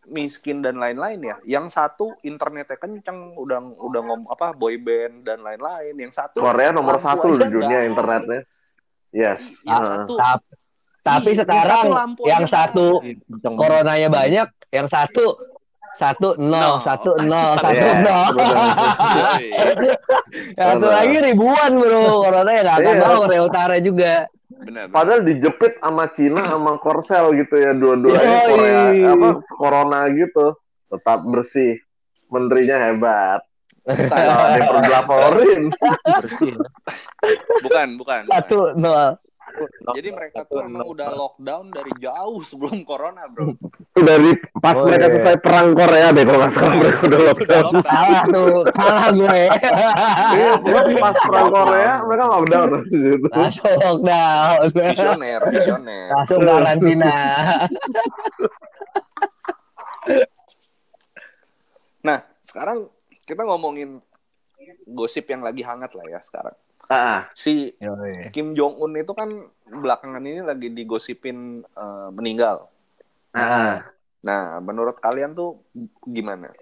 [0.07, 1.37] miskin dan lain-lain ya.
[1.45, 5.95] Yang satu internetnya kenceng, udah udah ngom apa boy band dan lain-lain.
[5.97, 8.47] Yang satu Korea nomor satu di dunia internetnya.
[9.11, 9.63] Yes.
[9.63, 9.91] Yang Ah.
[9.99, 10.47] satu Tap-
[11.03, 15.25] Tapi Iya, yang sekarang satu lampu yang satu nggak coronanya banyak, yang satu
[15.93, 16.75] satu nol, Nol.
[16.81, 18.31] satu nol, Satu satu Iya, nol.
[20.55, 23.03] Yang satu lagi ribuan bro, corona ya nggak akan Iya.
[23.03, 24.15] mau Korea Utara juga.
[24.63, 24.89] Benar.
[24.89, 24.95] benar.
[24.95, 28.39] Padahal dijepit sama Cina sama Korsel gitu ya dua-duanya.
[28.47, 28.83] Korea
[29.15, 30.57] apa corona gitu
[30.93, 31.81] tetap bersih
[32.29, 33.41] menterinya hebat
[33.85, 35.63] kalau ada yang perlu dilaporin
[36.23, 36.53] bersih.
[36.55, 36.69] ya.
[37.67, 38.21] bukan, bukan.
[38.31, 39.19] Satu nol.
[39.93, 43.55] Jadi mereka tuh emang udah lockdown dari jauh sebelum corona, bro.
[43.93, 45.13] dari pas Oh, mereka iya.
[45.15, 47.83] selesai perang Korea deh kalau nggak salah mereka udah lockdown lockdown.
[47.83, 49.41] Kalah tuh, kalah gue.
[50.33, 54.57] Iya, pokoknya pas perang Korea mereka lockdown di situ Langsung lockdown.
[54.73, 56.07] Visioner, visioner.
[56.13, 57.17] Langsung karantina.
[62.03, 62.91] Nah, sekarang
[63.23, 64.03] kita ngomongin
[64.87, 66.55] gosip yang lagi hangat lah ya sekarang.
[66.93, 67.73] Ah Si
[68.31, 69.33] Kim Jong Un itu kan
[69.65, 72.69] belakangan ini lagi digosipin eh, meninggal.
[73.33, 73.89] ah
[74.23, 75.67] Nah, menurut kalian tuh
[76.05, 76.53] gimana?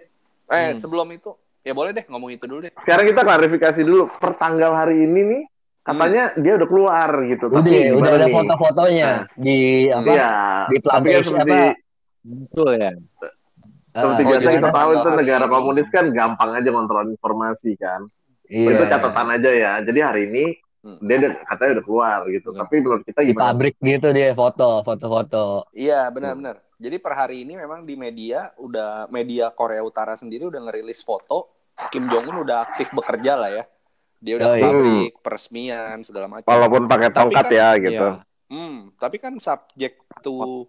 [0.49, 0.79] Eh, Hmm.
[0.79, 1.29] sebelum itu,
[1.61, 2.73] ya boleh deh ngomong itu dulu deh.
[2.81, 5.43] sekarang kita klarifikasi dulu per tanggal hari ini nih
[5.81, 9.57] katanya dia udah keluar gitu Udah, tapi udah ada foto-fotonya di
[9.93, 10.09] apa?
[10.09, 10.31] Iya,
[10.69, 11.69] Di kan plantation seperti apa?
[12.21, 12.91] Betul ya.
[13.91, 18.01] Seperti Oh, biasa kita ada tahu itu negara komunis kan gampang aja kontrol informasi kan.
[18.51, 18.69] Iya.
[18.69, 19.71] Itu catatan aja ya.
[19.79, 20.45] Jadi hari ini
[20.81, 20.97] Hmm.
[20.99, 22.49] dia udah, katanya udah keluar gitu.
[22.49, 22.59] Hmm.
[22.59, 23.45] Tapi menurut kita di gimana?
[23.47, 25.69] pabrik gitu dia foto, foto-foto.
[25.71, 26.57] Iya, benar-benar.
[26.75, 31.53] Jadi per hari ini memang di media udah media Korea Utara sendiri udah ngerilis foto
[31.89, 33.63] Kim Jong Un udah aktif bekerja lah ya.
[34.17, 34.63] Dia udah Oh, iya.
[34.63, 36.49] pabrik, peresmian segala macam.
[36.49, 38.07] Walaupun pakai Tapi tongkat kan- ya gitu.
[38.11, 38.25] Iya.
[38.49, 40.65] Hmm, tapi kan subject to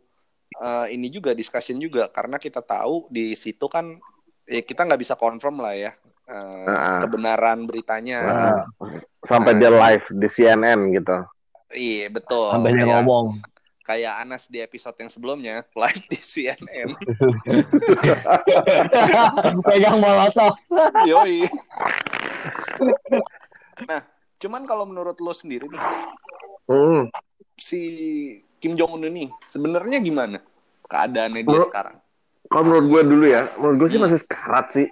[0.55, 3.97] uh, ini juga discussion juga karena kita tahu di situ kan
[4.45, 5.91] ya kita nggak bisa confirm lah ya
[6.33, 6.99] uh, Nah.
[6.99, 8.19] kebenaran beritanya.
[8.25, 8.61] Nah,
[9.23, 11.17] sampai dia live di CNN gitu.
[11.71, 12.49] Iya betul.
[12.51, 13.27] Sampai dia Kayak ngomong.
[13.83, 16.89] kayak Anas di episode yang sebelumnya live di CNN.
[19.63, 20.55] Pegang molotov.
[21.11, 21.45] Yoi.
[23.83, 24.01] Nah,
[24.39, 25.83] cuman kalau menurut lo sendiri nih,
[26.63, 27.11] Hmm.
[27.55, 27.81] si
[28.57, 30.39] Kim Jong Un ini sebenarnya gimana
[30.85, 31.97] keadaannya dia Menurut- sekarang?
[32.45, 34.07] Kalau menurut gue dulu ya, menurut gue sih Hmm.
[34.07, 34.89] masih sekarat sih.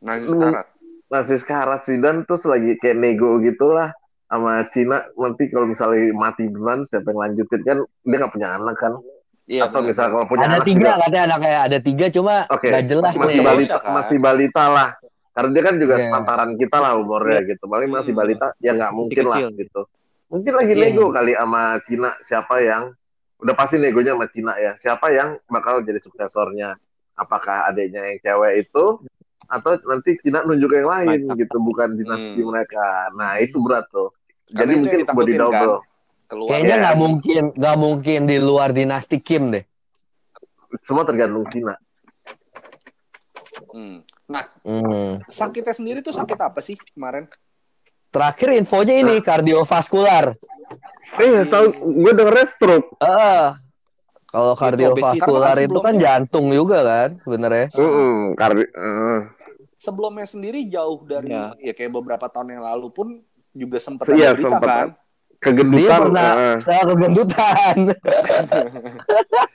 [0.00, 0.40] Masih Hmm.
[0.42, 0.66] sekarat.
[1.06, 1.96] Masih sekarat sih.
[1.96, 3.92] Dan terus lagi kayak nego gitulah
[4.24, 5.04] sama Cina.
[5.12, 8.94] Nanti kalau misalnya mati duluan, siapa yang lanjutin kan dia nggak punya anak kan.
[9.44, 12.66] Iya, Atau misalnya kalau punya Ada anak tiga juga- katanya anaknya ada tiga cuma Oke,
[12.70, 13.42] nggak jelas masih nih.
[13.42, 13.92] balita, kan?
[13.92, 14.88] masih balita lah.
[15.30, 16.02] Karena dia kan juga Iya.
[16.06, 17.64] sepantaran kita lah umurnya gitu.
[17.66, 18.20] Paling masih Hmm.
[18.22, 19.80] balita, ya nggak mungkin lah gitu.
[20.30, 20.82] Mungkin lagi Iya.
[20.86, 22.94] nego kali sama Cina siapa yang
[23.36, 24.72] udah pasti negonya sama Cina ya.
[24.76, 26.78] Siapa yang bakal jadi suksesornya?
[27.12, 28.84] Apakah adiknya yang cewek itu
[29.50, 31.40] atau nanti Cina nunjuk yang lain Mantap.
[31.42, 32.48] gitu, bukan dinasti Hmm.
[32.48, 32.86] mereka.
[33.12, 34.14] Nah itu berat tuh.
[34.46, 35.76] Karena Jadi mungkin ditakutin, body double.
[36.24, 36.48] Keluar.
[36.54, 36.82] Kayaknya Yes.
[36.82, 39.64] nggak mungkin nggak mungkin di luar dinasti Kim deh.
[40.80, 41.74] Semua tergantung Cina.
[43.70, 44.06] Hmm.
[44.62, 45.18] Hmm.
[45.26, 47.26] Sakitnya sendiri tuh sakit apa sih kemarin?
[48.10, 50.38] Terakhir infonya ini kardiovaskular.
[51.18, 51.64] Eh, tahu
[51.98, 52.94] gue dengernya stroke.
[52.98, 53.58] Ah,
[54.26, 55.66] kalau kardiovaskular obesitas.
[55.66, 57.66] itu kan jantung juga kan sebenarnya.
[57.74, 59.18] Heeh, kardi eh.
[59.80, 61.56] Sebelumnya sendiri jauh dari Ya.
[61.58, 63.08] ya kayak beberapa tahun yang lalu pun
[63.50, 64.68] juga sempat Iya, ada berita sempat.
[64.68, 64.88] kan.
[64.92, 65.98] Dia kegendutan.
[66.04, 66.56] pernah eh.
[66.60, 67.76] saya kegendutan.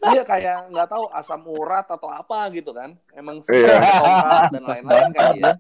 [0.06, 2.98] Iya kayak nggak tahu asam urat atau apa gitu kan.
[3.12, 3.70] Emang Iya.
[3.70, 5.54] sempat tongkat dan lain-lain kan ya.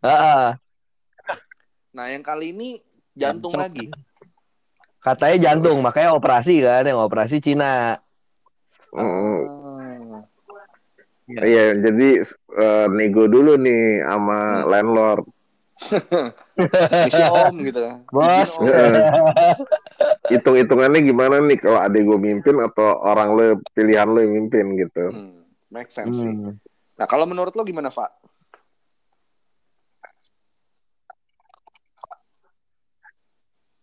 [0.00, 0.46] Ah,
[1.90, 2.68] Nah yang kali ini
[3.14, 3.62] jantung Cocok.
[3.62, 3.86] lagi.
[5.00, 7.96] katanya jantung, makanya operasi kan yang operasi Cina.
[11.30, 11.46] Mm, Ah.
[11.46, 12.08] Iya, jadi
[12.58, 14.66] eh, nego dulu nih sama Hmm.
[14.66, 15.24] landlord.
[17.06, 17.80] Misi om gitu.
[18.10, 18.50] Bos.
[20.32, 25.14] Hitung-hitungannya gimana nih kalau adik gue mimpin atau orang lo pilihan lo yang mimpin gitu.
[25.14, 26.34] Hmm, make sense sih.
[26.34, 26.58] Hmm.
[26.98, 28.10] Nah kalau menurut lo gimana Pak?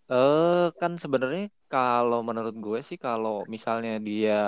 [0.07, 4.39] Eh kan sebenarnya kalau menurut gue sih kalau misalnya dia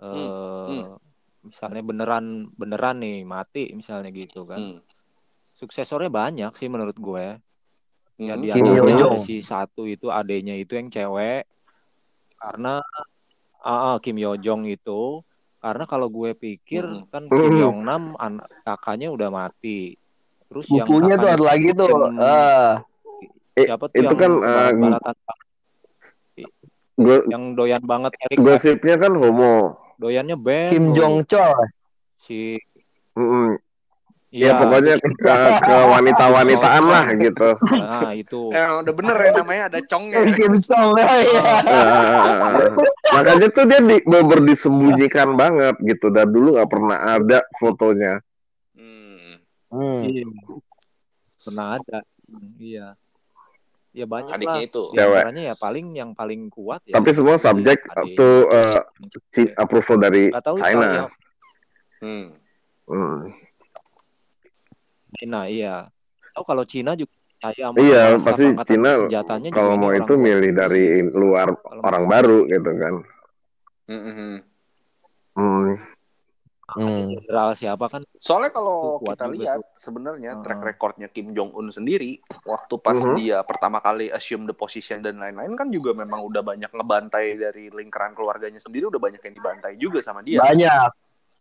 [0.00, 0.28] eh
[0.64, 0.96] Hmm,
[1.44, 4.58] misalnya beneran beneran nih mati misalnya gitu kan.
[4.58, 4.80] Hmm.
[5.54, 7.36] Suksesornya banyak sih menurut gue.
[8.16, 8.42] Ya Hmm.
[8.42, 9.12] di Kim antaranya Yo Jong.
[9.14, 11.50] ada si satu itu adanya itu yang cewek
[12.38, 12.78] karena
[13.58, 15.20] ah, ah, Kim Yo Jong itu
[15.58, 17.10] karena kalau gue pikir Mm-mm.
[17.10, 17.58] kan Kim.
[17.58, 19.98] Yong Nam anak kakaknya udah mati.
[20.46, 21.90] Terus yang Bukunya tuh kakaknya ada lagi tuh.
[23.54, 24.70] Eh, siapa tuh itu yang kan eh,
[26.94, 29.74] gue yang doyan banget Erik gosipnya kan homo.
[29.96, 30.84] Doyannya band Kim.
[30.92, 31.58] Jong Chol.
[32.18, 32.56] si
[33.14, 33.54] Mm-mm.
[34.28, 35.12] iya Ya pokoknya ke,
[35.62, 37.54] ke wanita-wanitaan lah gitu.
[37.62, 40.18] nah itu Eh, udah bener ya namanya ada congnya.
[40.34, 41.06] Kim Chong ya.
[41.62, 42.66] Eh,
[43.14, 46.10] makanya tuh dia di, bener disembunyikan banget gitu.
[46.10, 48.18] Dan dulu nggak pernah ada fotonya.
[48.74, 49.38] Hmm.
[49.70, 50.02] Hmm.
[50.02, 50.26] Iya.
[51.38, 52.96] pernah ada Hmm, iya
[53.94, 54.82] ya banyak Adiknya lah itu.
[54.90, 55.22] Cewek.
[55.38, 57.78] ya paling yang paling kuat ya Tapi semua subjek
[58.18, 58.80] to eh,
[59.30, 60.88] ci- approval dari tahu China.
[60.90, 61.10] yang
[62.02, 62.26] Hmm.
[62.84, 63.32] Hmm.
[65.16, 65.88] Cina iya
[66.34, 70.50] tahu kalau Cina juga percaya sama Iya, pasti Cina senjatanya Kalau mau orang itu milih
[70.52, 72.94] dari luar orang baru gitu kan.
[73.86, 74.36] Hmm, hmm,
[75.38, 75.93] hmm.
[76.66, 76.80] Hmm.
[76.80, 77.06] Hmm.
[77.12, 80.42] jenderal siapa kan Soalnya kalau kita lihat sebenarnya Heeh.
[80.42, 83.14] track recordnya Kim Jong Un sendiri waktu pas Mhm.
[83.14, 87.68] dia pertama kali assume the position dan lain-lain kan juga memang udah banyak ngebantai dari
[87.68, 90.40] lingkaran keluarganya sendiri udah banyak yang dibantai juga sama dia.
[90.40, 90.88] Banyak.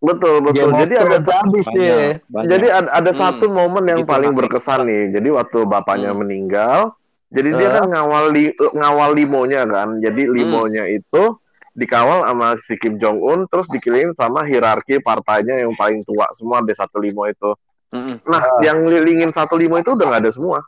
[0.04, 0.68] Betul, betul.
[0.68, 2.20] Game Jadi ada habis deh.
[2.20, 2.50] banyak, banyak.
[2.52, 3.22] jadi ada, ada Hmm.
[3.24, 5.04] satu momen yang Gitu, paling berkesan nih.
[5.16, 6.20] Jadi waktu bapaknya Hmm.
[6.20, 7.00] meninggal,
[7.32, 7.74] jadi dia Eh.
[7.80, 10.04] kan ngawal li, ngawal limonya kan.
[10.04, 10.36] Jadi Hmm.
[10.36, 11.40] limonya itu
[11.74, 16.62] dikawal sama si Kim Jong Un, terus dikelilingi sama hierarki partainya yang paling tua semua
[16.62, 17.50] di satu limo itu.
[17.94, 18.22] Mm-mm.
[18.26, 20.62] Nah, yang lilingin satu limo itu udah nggak ada semua.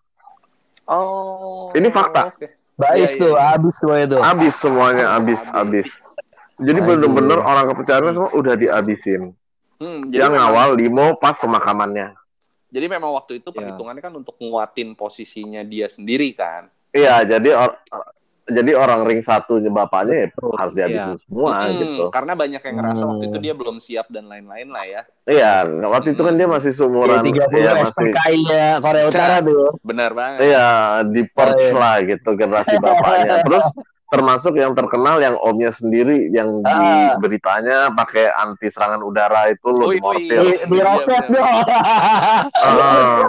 [0.85, 1.73] Oh.
[1.73, 2.33] Ini fakta.
[2.75, 3.43] Bais Iya, iya, tuh, iya.
[3.55, 4.17] habis semua itu.
[4.19, 5.87] Habis semuanya, habis, Habis.
[5.87, 5.87] habis.
[6.55, 9.21] Jadi bener-bener orang kepercayaannya semua udah dihabisin.
[9.75, 12.15] Hmm, Dia memang- ngawal limo pas pemakamannya.
[12.71, 13.55] Jadi memang waktu itu Ya.
[13.55, 16.67] perhitungannya kan untuk nguatin posisinya dia sendiri kan.
[16.91, 17.79] Iya, jadi or-
[18.45, 21.19] jadi orang ring satunya bapaknya ya harus dihabisin iya.
[21.19, 22.03] semua Hmm, gitu.
[22.10, 23.10] Karena banyak yang ngerasa Hmm.
[23.10, 25.01] waktu itu dia belum siap dan lain-lain lah ya.
[25.25, 25.53] Iya,
[25.84, 29.73] waktu itu kan dia masih seumuran, 30 ya masih, SPKI-nya Korea Utara tuh.
[29.81, 30.39] Benar banget.
[30.45, 30.67] iya
[31.03, 31.73] di perch Oh, iya.
[31.75, 33.36] lah gitu generasi bapaknya.
[33.49, 33.65] Terus
[34.05, 37.17] termasuk yang terkenal yang omnya sendiri yang di Ah.
[37.17, 40.39] beritanya pakai anti serangan udara itu loh di mortir.
[40.39, 41.25] Di, di Iya, roket.
[42.55, 43.25] Ah,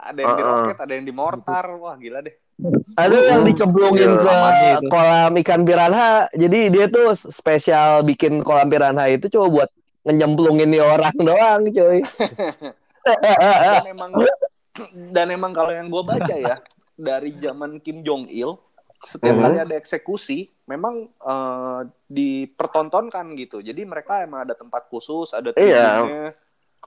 [0.00, 0.56] Ada yang di Uh-uh.
[0.64, 1.64] roket, ada yang di mortar.
[1.76, 2.34] Wah, gila deh.
[2.94, 6.28] Ada yang dicemplungin Iya, ke kolam ikan piranha.
[6.32, 9.70] Jadi dia tuh spesial bikin kolam piranha itu coba buat
[10.02, 12.00] ngejemplungin nih orang doang, cuy.
[13.00, 14.10] Dan emang
[15.12, 16.56] dan emang kalau yang gue baca ya
[16.94, 18.56] dari zaman Kim Jong Il
[19.00, 19.42] setiap Mhm.
[19.42, 23.60] kali ada eksekusi memang eh, dipertontonkan gitu.
[23.60, 26.32] Jadi mereka emang ada tempat khusus, ada Iya.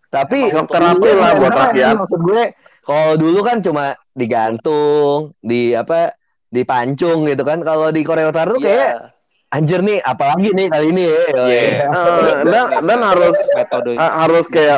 [0.07, 1.95] Tapi terapi dulu lah kan, buat rakyat.
[1.97, 2.43] Maksud gue
[2.83, 6.13] kalau dulu kan cuma digantung, di apa
[6.47, 7.59] dipancung gitu kan.
[7.59, 8.67] Kalau di Korea Utara tuh Iya.
[8.67, 8.91] kayak
[9.49, 11.17] anjir nih apalagi nih kali ini ya.
[11.39, 11.61] Iya.
[11.85, 14.77] Eh, dan dan harus metode ha- harus kayak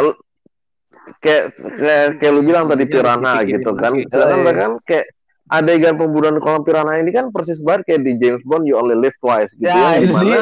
[1.20, 1.44] kayak
[1.76, 3.92] kayak, kayak lu bilang tadi Iya, piranha dipikirin gitu kan.
[3.92, 4.02] lagi.
[4.08, 4.54] Sedangkan Iya.
[4.56, 5.06] kan kayak
[5.46, 9.14] adegan pembunuhan kolam piranha ini kan persis banget kayak di James Bond You Only Live
[9.20, 10.36] Twice gitu Ya, ya, di mana.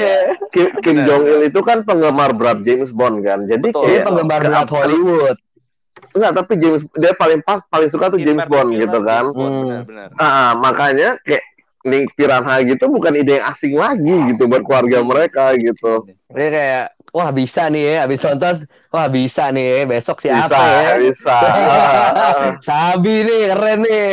[0.50, 0.98] Kim, Kim.
[1.04, 3.44] Jong Il itu kan penggemar berat James Bond kan.
[3.44, 3.84] Jadi Betul.
[3.84, 5.38] Dia kayak penggemar berat Hollywood.
[6.14, 9.24] Enggak tapi James dia paling pas paling suka tuh James Inverted Bond Killer, gitu kan.
[9.24, 9.64] James Bond, Hmm.
[9.66, 10.08] benar-benar.
[10.16, 11.44] Ah, makanya kayak
[11.84, 15.10] nih piranha gitu bukan ide yang asing lagi gitu buat keluarga Hmm.
[15.10, 16.08] mereka gitu.
[16.32, 18.56] Dia kayak wah bisa nih ya habis nonton
[18.90, 20.92] wah bisa nih ya, besok siapa bisa, ya.
[20.98, 21.38] bisa.
[22.68, 24.08] Sabi nih keren nih.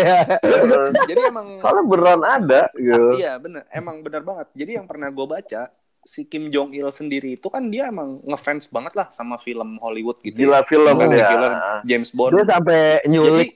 [1.07, 3.17] Jadi emang Soalnya beneran ada gitu.
[3.17, 4.47] iya bener, emang bener banget.
[4.53, 5.63] Jadi yang pernah gue baca
[6.03, 10.17] si Kim Jong Il sendiri itu kan dia emang ngefans banget lah sama film Hollywood
[10.21, 10.33] gitu.
[10.35, 10.65] Gila ya.
[10.65, 11.29] film Bukan ya.
[11.29, 11.53] killer,
[11.85, 12.33] James Bond.
[12.33, 13.51] Dia sampai Jadi nyulik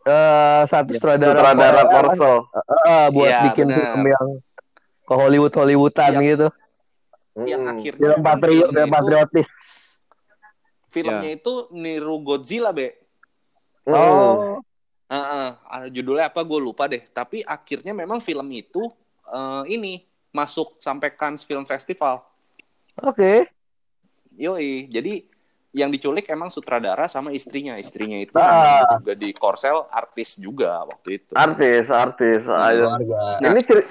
[0.00, 2.32] eh, satu sutradara Sutradara Korea, Korso.
[2.86, 3.78] eh, buat Iya, bikin benar.
[3.82, 4.26] film yang
[5.02, 6.48] ke Hollywood Hollywoodan Yang- gitu.
[7.42, 7.72] yang Mm.
[7.72, 9.48] akhirnya Film patri filmnya film itu- patriotis.
[10.88, 12.88] filmnya itu niru Godzilla be.
[13.86, 14.58] Oh.
[15.10, 17.02] Heeh, ah, judulnya apa gue lupa deh.
[17.04, 18.86] Tapi akhirnya memang film itu
[19.26, 22.22] eh, ini masuk sampai Cannes Film Festival.
[22.96, 23.46] Oke.
[24.34, 25.26] Yoi, jadi
[25.70, 27.78] yang diculik emang sutradara sama istrinya.
[27.78, 28.50] Istrinya itu Ah.
[28.82, 31.32] memang juga di Korsel artis juga waktu itu.
[31.34, 32.42] Artis, artis.
[32.46, 32.90] Ayo.
[33.38, 33.50] Nah.
[33.50, 33.88] Ini ceri-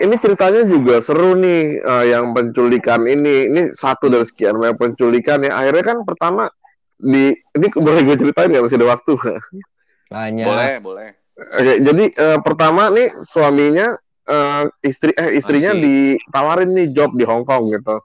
[0.00, 3.48] ini ceritanya juga seru nih eh, yang penculikan ini.
[3.52, 5.52] Ini satu dari sekian banyak penculikan ya.
[5.52, 6.48] Akhirnya kan pertama
[6.96, 9.12] di ini boleh gue ceritain ya masih ada waktu.
[10.12, 10.44] Banyak.
[10.44, 11.08] Boleh, boleh.
[11.34, 15.82] Oke, jadi eh, pertama nih suaminya eh, istri eh istrinya Masih.
[16.20, 17.96] ditawarin nih job di Hong Kong gitu.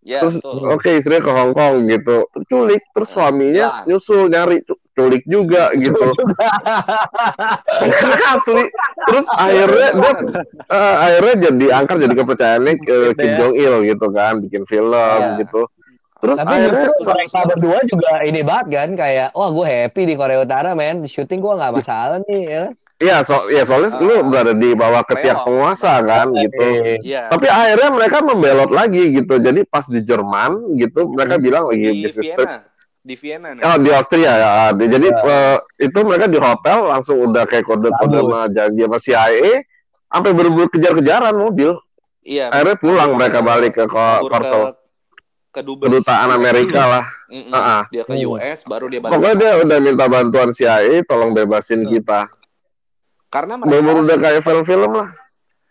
[0.00, 2.24] Ya, terus oke istrinya ke Hong Kong gitu.
[2.48, 3.84] Culik, terus suaminya Ya.
[3.84, 6.16] nyusul nyari cu- culik juga gitu.
[8.32, 8.62] Asli.
[9.06, 10.12] Terus akhirnya dia
[10.68, 13.36] eh, akhirnya jadi angkat jadi kepercayaannya ke Gitu Kim ya.
[13.38, 15.36] Jong Il gitu kan, bikin film Iya.
[15.40, 15.62] gitu.
[16.20, 20.38] Terus Tapi akhirnya mereka berdua juga ini banget kan kayak wah gue happy di Korea
[20.40, 22.64] Utara men syuting gue nggak masalah nih ya.
[23.00, 24.04] Iya, so, ya soalnya Ah.
[24.04, 26.60] lu berada di bawah ketiak penguasa kan gitu.
[26.60, 27.32] Eh, Iya.
[27.32, 29.40] Tapi akhirnya mereka membelot lagi gitu.
[29.40, 31.42] Jadi pas di Jerman gitu mereka Hmm.
[31.42, 32.44] bilang lagi di bisnis trip.
[32.44, 32.68] Vienna.
[33.00, 33.62] Di Vienna nih.
[33.62, 34.48] Oh di Austria ya.
[34.70, 35.16] Di- Jadi Ya.
[35.16, 39.52] eh, itu mereka di hotel langsung udah kayak kode-kode sama janji sama CIA
[40.06, 41.72] sampai berburu kejar-kejaran mobil.
[42.20, 42.52] Iya.
[42.52, 44.76] Akhirnya pulang mereka balik ke Korsel.
[44.76, 44.80] ke
[45.50, 47.04] ke dubes Kedutaan Amerika lah.
[47.26, 47.50] Mm-mm.
[47.50, 47.82] Ah, ah.
[47.88, 48.28] Dia ke Hmm.
[48.30, 49.10] US baru dia balik.
[49.10, 51.90] Pokoknya dia udah minta bantuan CIA tolong bebasin Hmm.
[51.90, 52.28] kita.
[53.30, 55.10] Karena mereka udah kayak film-film lah.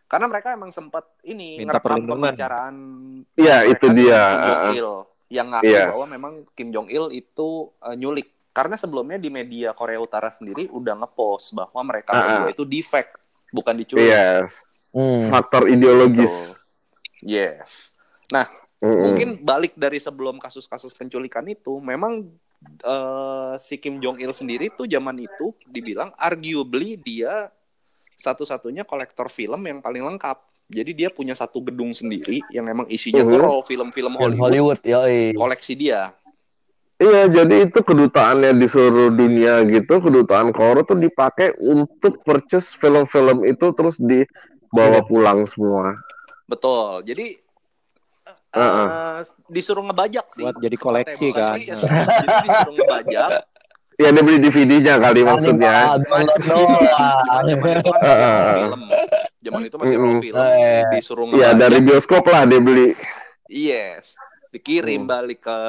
[0.10, 2.34] karena mereka emang sempat ini Minta perlindungan.
[2.34, 2.76] pembicaraan
[3.38, 4.22] Iya, itu dia.
[4.26, 4.74] Kim Jong.
[4.74, 4.91] Il
[5.30, 5.89] yang ngaku Yes.
[5.93, 8.34] bahwa memang Kim Jong Il itu uh, nyulik.
[8.50, 12.17] Karena sebelumnya di media Korea Utara sendiri udah ngepost bahwa mereka ah.
[12.17, 13.13] berdua itu defect,
[13.54, 14.10] bukan diculik.
[14.10, 14.65] Yes.
[14.89, 15.30] hmm.
[15.30, 16.65] Faktor ideologis.
[17.22, 17.93] Yes.
[18.34, 18.50] Nah,
[18.82, 19.13] Mm-mm.
[19.13, 22.26] mungkin balik dari sebelum kasus-kasus penculikan itu, memang
[22.62, 27.52] eh, si Kim Jong Il sendiri tuh zaman itu dibilang arguably dia
[28.19, 30.38] satu-satunya kolektor film yang paling lengkap.
[30.69, 33.41] Jadi dia punya satu gedung sendiri yang emang isinya tuh Mhm.
[33.41, 35.34] roll film-film Film Hollywood, Hollywood yoi.
[35.34, 36.13] koleksi dia.
[37.00, 43.48] Iya, jadi itu kedutaannya di seluruh dunia gitu, kedutaan Korea tuh dipakai untuk purchase film-film
[43.48, 45.95] itu terus dibawa pulang semua.
[46.43, 47.08] Betul.
[47.08, 47.39] Jadi
[48.49, 49.21] eh, Heeh.
[49.47, 50.43] disuruh ngebajak sih.
[50.43, 51.55] Buat jadi koleksi, kan.
[51.55, 51.81] rilis.
[51.83, 53.29] Jadi disuruh ngebajak.
[53.95, 55.99] Ya dia beli DVD-nya kali maksudnya.
[55.99, 56.25] Zaman
[57.75, 58.01] itu kan
[58.55, 58.81] film.
[59.39, 60.19] Zaman itu masih Mm-mm.
[60.19, 60.39] film.
[60.39, 60.83] Eh.
[60.89, 61.59] Disuruh Iya, ngebajak.
[61.59, 62.88] dari bioskop lah dia beli.
[63.45, 64.15] Yes.
[64.49, 65.12] Dikirim Hmm.
[65.12, 65.59] balik ke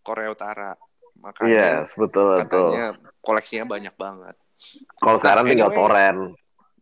[0.00, 0.76] Korea Utara.
[1.16, 1.48] Makanya
[1.80, 2.74] Yes, betul betul.
[2.74, 2.86] katanya
[3.20, 4.34] koleksinya banyak banget.
[4.94, 5.80] Kalau sekarang Nah, tinggal anyway.
[5.80, 6.20] torrent.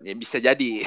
[0.01, 0.81] Ya bisa jadi.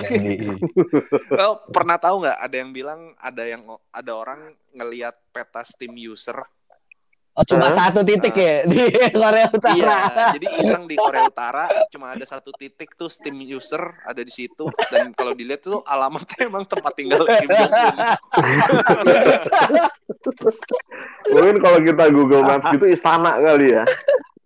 [1.29, 3.61] Lo pernah tahu nggak ada yang bilang ada yang
[3.93, 6.41] ada orang ngelihat peta Steam user.
[7.33, 8.77] Oh cuma satu titik ya di
[9.09, 9.73] Korea Utara.
[9.73, 9.97] Iya,
[10.37, 14.69] jadi iseng di Korea Utara cuma ada satu titik tuh Steam user ada di situ
[14.93, 17.97] dan kalau dilihat tuh alamatnya emang tempat tinggal Kim Jong Un.
[21.33, 23.83] Mungkin kalau kita Google Maps gitu istana kali ya.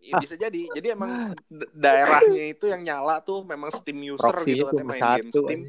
[0.08, 0.62] Ya bisa jadi.
[0.72, 1.36] Jadi emang
[1.76, 5.30] daerahnya itu yang nyala tuh memang Steam user Proxy gitu itu katanya main game.
[5.32, 5.62] Steam.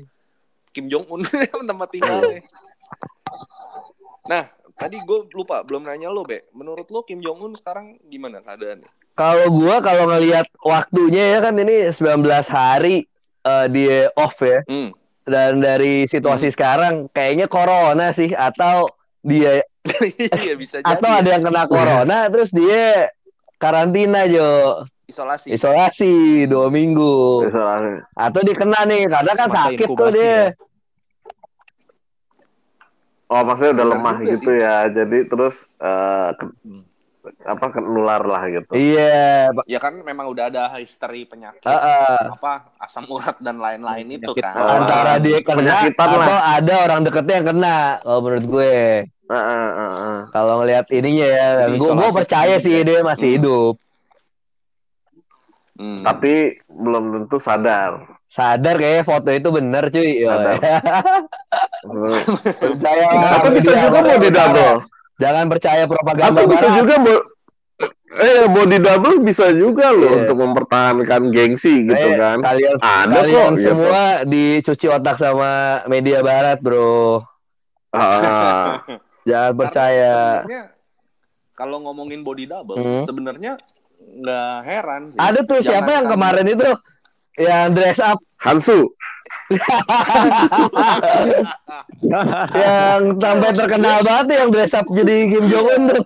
[0.71, 1.23] Kim Jong Un
[1.71, 2.45] tempat tinggalnya.
[4.29, 4.45] Nah,
[4.77, 6.47] tadi gue lupa belum nanya lo, Be.
[6.55, 8.87] Menurut lo Kim Jong Un sekarang gimana keadaannya?
[9.19, 13.11] Kalau gua kalau ngelihat waktunya ya kan ini 19 hari
[13.43, 14.63] eh, dia off ya.
[14.71, 14.95] Hmm.
[15.27, 18.89] Dan dari situasi sekarang kayaknya corona sih atau
[19.21, 19.67] dia
[20.45, 20.89] Iya bisa jadi.
[20.89, 23.11] atau ada yang kena corona terus dia
[23.59, 25.51] karantina Jo isolasi.
[25.51, 26.13] isolasi
[26.47, 28.07] dua minggu Misalnya.
[28.15, 30.45] atau dia kena nih karena kan Masa sakit tuh dia ya.
[33.29, 34.77] Oh, maksudnya udah Benar lemah gitu ya.
[34.89, 36.57] Jadi terus eh, ke-
[37.45, 38.73] apa kenular lah gitu.
[38.73, 42.25] iya Ya kan memang udah ada history penyakit heeh.
[42.33, 44.57] apa asam urat dan lain-lain itu kan.
[44.57, 46.57] Oh, antara dia kena atau lah.
[46.57, 48.73] ada orang deketnya yang kena kalau menurut gue
[49.29, 50.21] Heeh, heeh, heeh.
[50.29, 53.37] kalau ngelihat ininya ya gue gue percaya sih sendiri dia masih Hmm.
[53.37, 53.75] hidup
[55.75, 56.03] Hmm.
[56.03, 56.35] Tapi
[56.67, 58.03] belum tentu sadar.
[58.27, 60.11] sadar kayaknya foto itu bener cuy.
[60.21, 60.59] Sadar.
[62.59, 64.43] percaya Atau bisa juga mau di utara.
[64.45, 64.77] double.
[65.19, 66.77] jangan percaya propaganda Atau bisa barat.
[66.77, 67.19] juga mau
[68.11, 70.19] eh body double bisa juga loh Iya.
[70.21, 72.39] untuk mempertahankan gengsi gitu Eh, kan.
[72.41, 73.63] kalian Ada kalian kok gitu.
[73.65, 75.53] semua dicuci otak sama
[75.87, 77.23] media barat bro
[77.91, 78.83] Ah,
[79.29, 80.63] jangan Karena percaya sebenarnya
[81.53, 83.05] kalau ngomongin body double Hmm.
[83.05, 83.53] sebenarnya
[83.99, 85.19] nggak heran sih.
[85.19, 86.69] ada tuh siapa Jangan yang kan- kemarin itu
[87.39, 88.81] yang dress up Hansu.
[92.55, 96.03] yang sampai terkenal banget yang dress up jadi Kim Jong Un tuh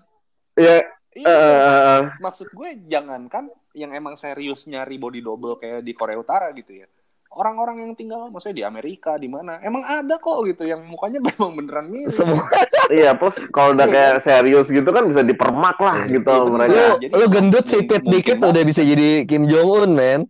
[0.53, 1.29] Ya, Iya.
[1.29, 6.75] eh, Maksud gue jangankan yang emang serius nyari body double kayak di Korea Utara gitu
[6.75, 6.85] ya.
[7.33, 11.57] Orang-orang yang tinggal maksudnya di Amerika di mana emang ada kok gitu yang mukanya memang
[11.57, 12.13] beneran mirip.
[12.13, 12.45] semua
[12.89, 16.53] iya, plus kalau udah kayak serius gitu kan bisa dipermak lah gitu Iya, bener.
[16.53, 16.77] mereka.
[16.77, 18.53] lu jadi lu gendut sipit dikit banget.
[18.53, 20.21] udah bisa jadi Kim Jong Un men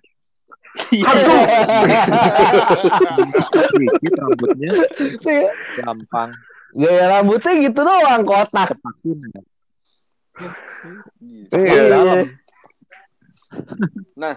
[0.72, 1.34] Hansu.
[3.76, 4.70] Dikit rambutnya
[5.76, 6.30] gampang.
[6.72, 9.18] gaya rambutnya gitu doang kotak ya.
[11.20, 11.54] Gitu.
[11.54, 12.24] Iya.
[14.16, 14.34] Nah,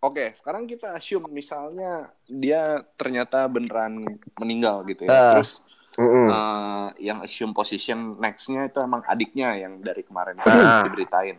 [0.00, 4.04] oke, sekarang kita assume misalnya dia ternyata beneran
[4.36, 5.10] meninggal gitu ya.
[5.10, 5.30] Ah.
[5.36, 6.26] Terus Mm-mm.
[6.28, 10.84] eh, yang assume position next-nya itu emang adiknya yang dari kemarin Ah.
[10.84, 11.36] diberitain.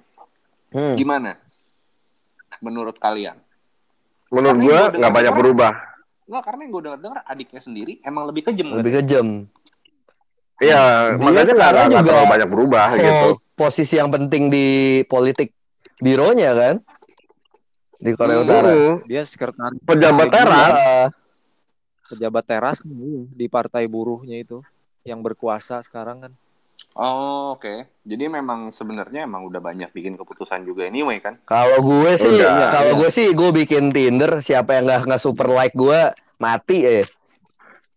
[0.74, 0.94] Hmm.
[0.94, 1.38] Gimana?
[2.62, 3.38] Menurut kalian?
[4.34, 5.72] Menurut gua nggak banyak berubah.
[6.24, 8.78] Enggak, karena yang gue dengar-dengar adiknya sendiri emang lebih kejam kan?
[8.80, 9.28] lebih kejam
[10.64, 10.82] Iya,
[11.20, 13.30] makanya nggak nggak terlalu banyak berubah gitu.
[13.54, 14.68] Posisi yang penting di
[15.06, 15.52] politik
[16.00, 16.76] bironya kan
[18.04, 18.46] di Korea Hmm.
[18.46, 18.96] Utara Mm-mm.
[19.08, 20.76] Dia sekretaris Pejabat teras.
[22.04, 22.78] Pejabat teras
[23.32, 24.60] di partai buruhnya itu
[25.02, 26.34] yang berkuasa sekarang kan.
[26.94, 27.88] Oh, oke.
[28.04, 31.40] Jadi memang sebenarnya emang udah banyak bikin keputusan juga anyway kan?
[31.44, 33.00] kalau gue sih Udah, kalau iya.
[33.00, 37.06] gue sih gue bikin Tinder siapa yang nggak nggak super like gue mati eh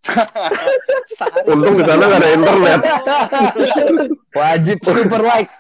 [1.51, 2.81] Untung di sana nggak ada internet.
[4.39, 5.51] wajib super like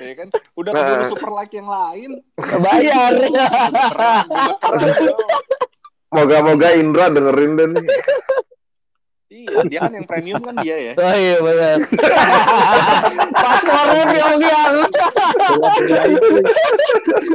[0.00, 0.28] ya kan?
[0.56, 2.10] Udah keburu super like yang lain.
[2.60, 3.12] bayar.
[6.14, 7.86] Moga-moga Indra dengerin deh nih.
[9.34, 10.92] Iya, dia kan yang premium kan dia ya.
[10.94, 11.78] oh iya benar
[13.34, 14.74] paspornya Pyongyang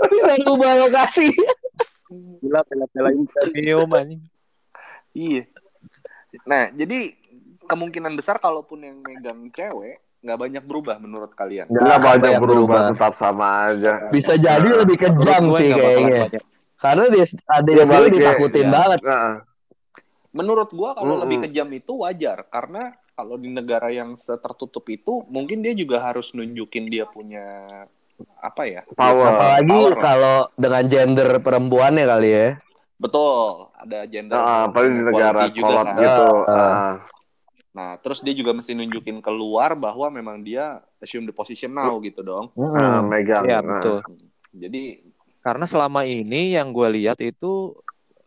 [0.07, 1.27] bisa ubah lokasi
[2.09, 4.21] Gila bela-belain premium anjing.
[5.13, 5.43] Iya.
[6.49, 7.13] Nah, jadi
[7.69, 11.65] kemungkinan besar kalaupun yang megang cewek nggak banyak berubah menurut kalian.
[11.67, 12.81] Nggak banyak banyak berubah, berubah.
[12.91, 13.93] tetap sama aja.
[14.09, 16.43] bisa jadi lebih kejam sih kayaknya banyak.
[16.75, 18.71] karena dia ada Ya, yang sendiri balik ya, ditakutin ya.
[18.71, 19.33] banget Nah,
[20.29, 21.23] Menurut gua kalau Mm-mm.
[21.25, 26.31] lebih kejam itu wajar karena kalau di negara yang tertutup itu mungkin dia juga harus
[26.31, 27.65] nunjukin dia punya
[28.37, 28.81] apa ya?
[28.93, 29.25] Power.
[29.25, 32.47] apalagi Power kalau dengan gender perempuannya kali ya
[32.99, 35.97] Betul, ada gender nah, apalagi di negara kolot kan.
[35.97, 36.27] gitu.
[36.45, 36.91] Ah, ah.
[37.79, 37.85] Ah.
[37.89, 42.19] Nah, terus dia juga mesti nunjukin keluar bahwa memang dia assume the position now gitu
[42.19, 42.51] dong.
[42.75, 43.47] Ah, megang.
[43.47, 43.63] Iya Ah.
[43.63, 43.99] betul.
[44.51, 44.83] Jadi
[45.39, 47.71] Karena selama ini yang gue lihat itu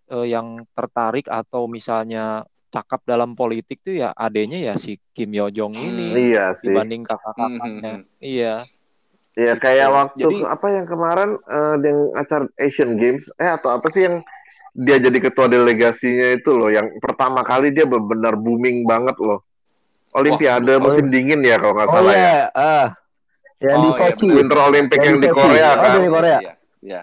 [0.09, 5.49] eh, yang tertarik atau misalnya cakap dalam politik tuh ya adanya ya si Kim Yo
[5.49, 6.73] Jong ini Iya sih.
[6.73, 7.93] dibanding kakak-kakaknya.
[8.01, 8.05] Hmm.
[8.17, 8.55] Iya.
[9.33, 13.89] Iya kayak waktu Jadi- apa yang kemarin eh, yang acara Asian Games eh atau apa
[13.89, 14.25] sih yang
[14.73, 19.45] dia jadi ketua delegasinya itu loh yang pertama kali dia benar-benar booming banget loh.
[20.13, 22.21] Olimpiade musim dingin ya kalau nggak oh salah ya.
[22.21, 22.87] iya ah
[23.63, 24.37] yang di Oh, iya, Sochi benar.
[24.43, 25.33] Winter Olympic Yang yang di di.
[25.33, 25.91] Korea Oh, kan.
[25.95, 26.39] dari Korea.
[26.43, 27.01] Iya, iya.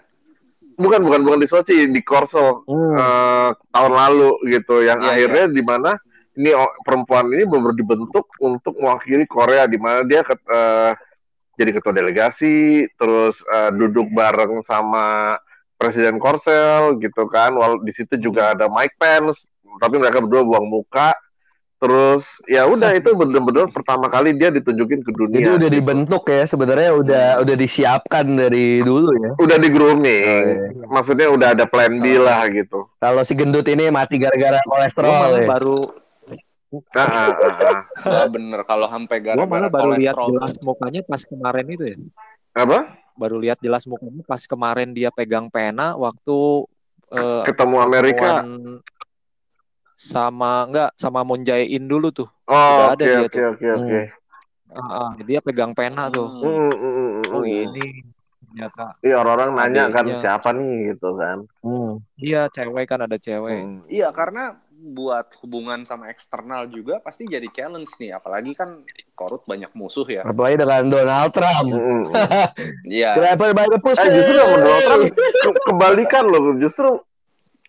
[0.76, 2.96] Bukan bukan bukan di Sochi, di Korso Hmm.
[2.96, 4.76] eh, tahun lalu gitu.
[4.84, 5.92] Yang Iya, akhirnya di mana
[6.36, 6.50] ini
[6.82, 10.92] perempuan ini benar dibentuk untuk mewakili Korea di mana dia ket- eh,
[11.56, 15.36] jadi ketua delegasi, terus eh, duduk bareng sama
[15.80, 17.56] Presiden Korsel gitu kan.
[17.56, 19.48] Wal di situ juga ada Mike Pence,
[19.80, 21.16] tapi mereka berdua buang muka.
[21.80, 25.40] Terus ya udah itu bener-bener pertama kali dia ditunjukin ke dunia.
[25.40, 25.78] Jadi udah gitu.
[25.80, 29.32] dibentuk ya sebenarnya udah udah disiapkan dari dulu ya.
[29.40, 30.28] udah di grooming.
[30.28, 30.86] Oh, iya.
[30.92, 32.92] Maksudnya udah ada plan B lah gitu.
[33.00, 35.48] Kalau si gendut ini mati gara-gara kolesterol ya.
[35.48, 35.80] baru
[36.94, 37.82] Ah, ah, ah, ah.
[38.06, 40.30] Wah, bener kalau sampai gua malah gara-gara baru lihat kolesterol.
[40.38, 41.98] jelas mukanya pas kemarin itu ya.
[42.54, 42.99] Apa?
[43.20, 46.40] Baru lihat jelas mukanya pas kemarin dia pegang pena waktu
[47.12, 48.40] eh, Ketemu Amerika.
[50.00, 52.30] sama enggak sama Moon Jae-in dulu tuh.
[52.48, 53.42] Oh, oke ada dia oke tuh.
[53.52, 54.00] oke oke.
[54.72, 56.24] Ah, ah, dia pegang pena tuh.
[56.40, 56.48] Hmm.
[56.48, 57.86] Mm, mm, mm, mm, Oh ini
[58.40, 61.44] ternyata Iya orang-orang nanya kan siapa nih gitu kan.
[61.60, 62.00] Hmm.
[62.16, 63.60] dia cewek kan ada cewek.
[63.60, 63.84] Hmm.
[63.92, 68.16] Iya, karena buat hubungan sama eksternal juga pasti jadi challenge nih.
[68.16, 70.24] Apalagi kan Korut banyak musuh ya.
[70.24, 71.70] Apalagi dengan Donald Trump.
[72.88, 73.20] Iya.
[73.20, 73.80] Kenapa banyak?
[73.84, 75.04] Eh justru sama Donald Trump
[75.44, 76.42] ke- kebalikan loh.
[76.56, 76.90] Justru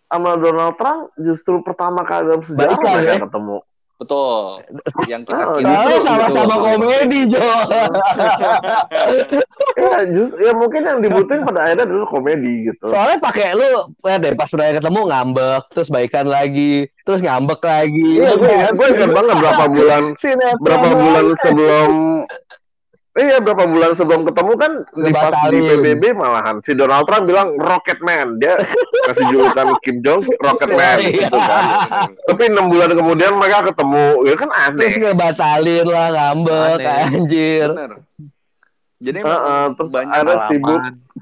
[0.06, 3.20] sama Donald Trump justru pertama kali dalam sejarah Balikan, mereka ya?
[3.26, 3.56] ketemu.
[4.00, 4.64] Betul.
[5.12, 6.64] Yang kita Oh, kira Soalnya Gitu, sama-sama gitu.
[6.64, 7.44] komedi, Jo.
[9.80, 12.90] Ya, just, ya mungkin yang dibutuhin pada akhirnya dulu komedi gitu.
[12.90, 18.10] Soalnya pakai lu, ya deh pas mereka ketemu ngambek, terus baikan lagi, terus ngambek lagi.
[18.20, 20.02] Iya, gue ingat, gue ingat banget berapa bulan
[20.64, 21.90] berapa bulan sebelum
[23.10, 25.58] Iya berapa bulan sebelum ketemu kan di pas di.
[25.66, 28.54] PBB malahan si Donald Trump bilang Rocket Man dia
[29.04, 31.26] kasih julukan Kim Jong Rocket Man Iya.
[31.26, 31.64] gitu kan.
[32.22, 34.92] Tapi enam bulan kemudian mereka ketemu, ya kan Terus aneh.
[35.02, 37.02] ngebatalin lah, ngambek, Aneh.
[37.10, 37.68] anjir.
[37.68, 37.90] Bener.
[39.00, 40.80] Jadi Heeh, emang terus banyak ada sibuk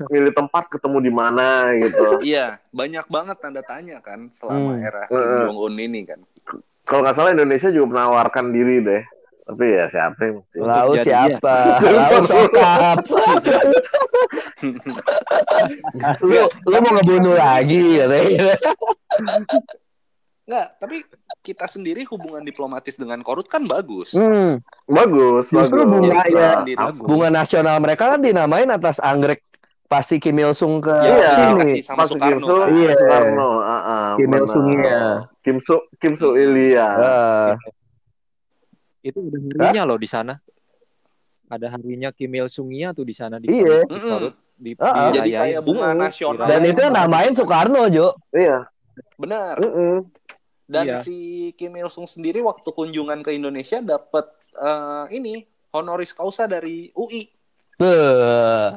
[0.08, 2.04] milih tempat ketemu di mana gitu.
[2.20, 4.84] Iya, banyak banget tanda tanya kan selama Hmm.
[4.84, 5.40] era Kim Heeh.
[5.46, 6.20] Jong Un ini kan.
[6.84, 9.02] Kalau nggak salah Indonesia juga menawarkan diri deh.
[9.48, 10.56] Tapi ya siapa yang mesti.
[10.60, 11.56] Lalu siapa?
[11.98, 13.00] Lalu sokap.
[16.20, 18.52] lu, lu mau ngebunuh lagi katanya.
[20.44, 20.96] Enggak, tapi
[21.40, 24.12] kita sendiri hubungan diplomatis dengan Korut kan bagus.
[24.12, 25.92] Hmm, Bagus, Justru bagus.
[25.92, 26.52] bunga ya.
[26.94, 29.44] bunga nasional mereka kan dinamain atas anggrek
[29.84, 31.80] pasti Kim Il Sung ke Iya, sini.
[31.80, 32.36] sama Pas Soekarno.
[32.36, 32.68] Kim Su, kan.
[32.70, 32.92] Iya.
[32.92, 34.44] Soekarno, ah, ah, Kim Il.
[34.46, 35.00] Sung ya.
[35.40, 36.88] Kim Su, Kim Su Ilya.
[36.92, 37.50] Eh,
[39.00, 40.34] Itu ada harinya loh di sana.
[41.48, 43.84] Ada harinya Kim Il Sungia tuh di sana di Iya.
[43.84, 45.10] di Garut, di, Ah, ah.
[45.10, 46.44] Jadi kayak bunga nasional.
[46.44, 48.12] dan itu yang namain Soekarno, Jo.
[48.30, 48.68] Iya.
[49.16, 49.56] Benar.
[49.56, 50.04] Mm-mm.
[50.68, 50.96] Dan Iya.
[51.00, 51.16] si
[51.56, 55.40] Kim Il Sung sendiri waktu kunjungan ke Indonesia dapat eh, ini
[55.72, 57.30] honoris causa dari UI.
[57.78, 58.74] Tuh.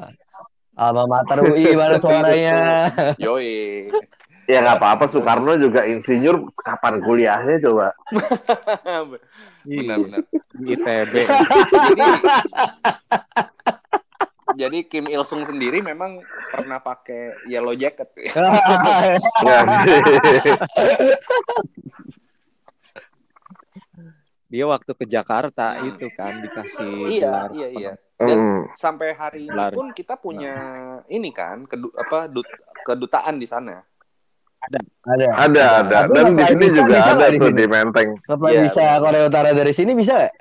[0.72, 2.58] Alma mater UI mana suaranya.
[3.18, 3.90] Yoi.
[4.52, 7.96] Ya nggak apa-apa Soekarno juga insinyur kapan kuliahnya coba.
[9.64, 10.28] Benar-benar.
[10.52, 11.14] di ITB.
[11.24, 12.04] Jadi
[14.60, 16.20] jadi Kim Il Sung sendiri memang
[16.52, 18.12] pernah pakai yellow jacket.
[19.40, 20.00] Nggak sih.
[24.52, 27.92] Dia waktu ke Jakarta itu kan dikasih iya, gelar iya, iya.
[27.96, 28.62] namanya, Dan Mm.
[28.76, 30.54] sampai hari ini pun kita punya
[31.08, 33.80] ini kan kedu- apa dut- kedutaan di sana.
[34.62, 34.80] Ada.
[35.36, 35.98] Ada ada.
[36.06, 38.10] Tapi Dan di sini juga bisa ada tuh di Menteng.
[38.24, 38.84] Apa Iya, bisa.
[39.02, 40.34] Korea Utara dari sini bisa nggak?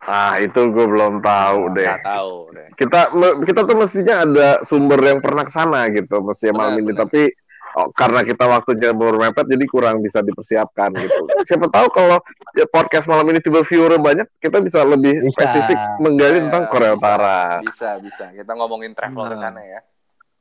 [0.00, 1.84] Ah itu gue belum tahu deh.
[1.84, 2.68] Nggak tahu deh.
[2.74, 3.00] Kita
[3.44, 6.92] kita tuh mestinya ada sumber yang pernah ke sana gitu mestinya malam ini.
[6.92, 7.28] Tapi
[7.76, 11.20] oh, karena kita waktunya bermepet jadi kurang bisa dipersiapkan gitu.
[11.44, 15.28] Siapa tahu kalau ya, podcast malam ini tiba viewer banyak, kita bisa lebih Bisa.
[15.28, 17.00] spesifik menggali Iya, tentang Korea bisa.
[17.00, 17.40] Utara.
[17.60, 18.24] Bisa, bisa.
[18.32, 19.40] Kita ngomongin travel ke Nah.
[19.42, 19.80] sana ya.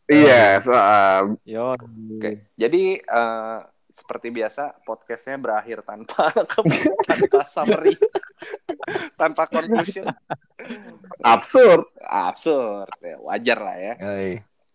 [0.07, 1.75] Yes, ah, Yo.
[1.75, 2.47] Oke.
[2.55, 3.59] Jadi eh,
[3.91, 6.31] seperti biasa podcastnya berakhir tanpa
[7.11, 7.91] tanpa summary,
[9.19, 10.07] tanpa conclusion.
[11.19, 11.91] absurd.
[12.07, 12.87] Absurd.
[13.03, 13.93] Ya, wajar lah ya.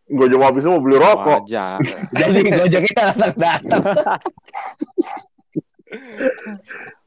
[0.04, 1.48] Gue cuma habis mau beli rokok.
[1.48, 1.80] Wajar.
[2.20, 4.20] Jadi Gojek kita datang datang.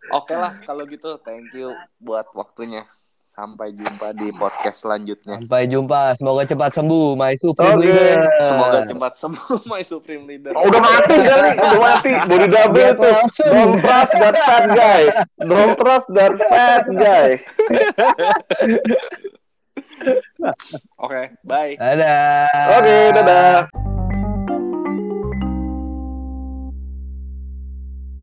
[0.09, 1.21] Oke lah kalau gitu.
[1.21, 2.89] Thank you buat waktunya.
[3.35, 5.43] Sampai jumpa di podcast selanjutnya.
[5.43, 6.15] Sampai jumpa.
[6.15, 7.83] Semoga cepat sembuh, My Supreme Oke.
[7.83, 8.15] Leader.
[8.39, 10.51] Semoga cepat sembuh my supreme leader.
[10.55, 12.11] Oh, udah mati kali, udah mati.
[12.31, 13.03] Body double Dia itu.
[13.11, 13.51] langsung.
[13.51, 15.01] Don't trust that fat guy.
[15.43, 17.29] Don't trust that fat guy.
[21.03, 21.75] Oke, bye.
[21.75, 22.47] Dadah.
[22.79, 23.94] Oke, dadah.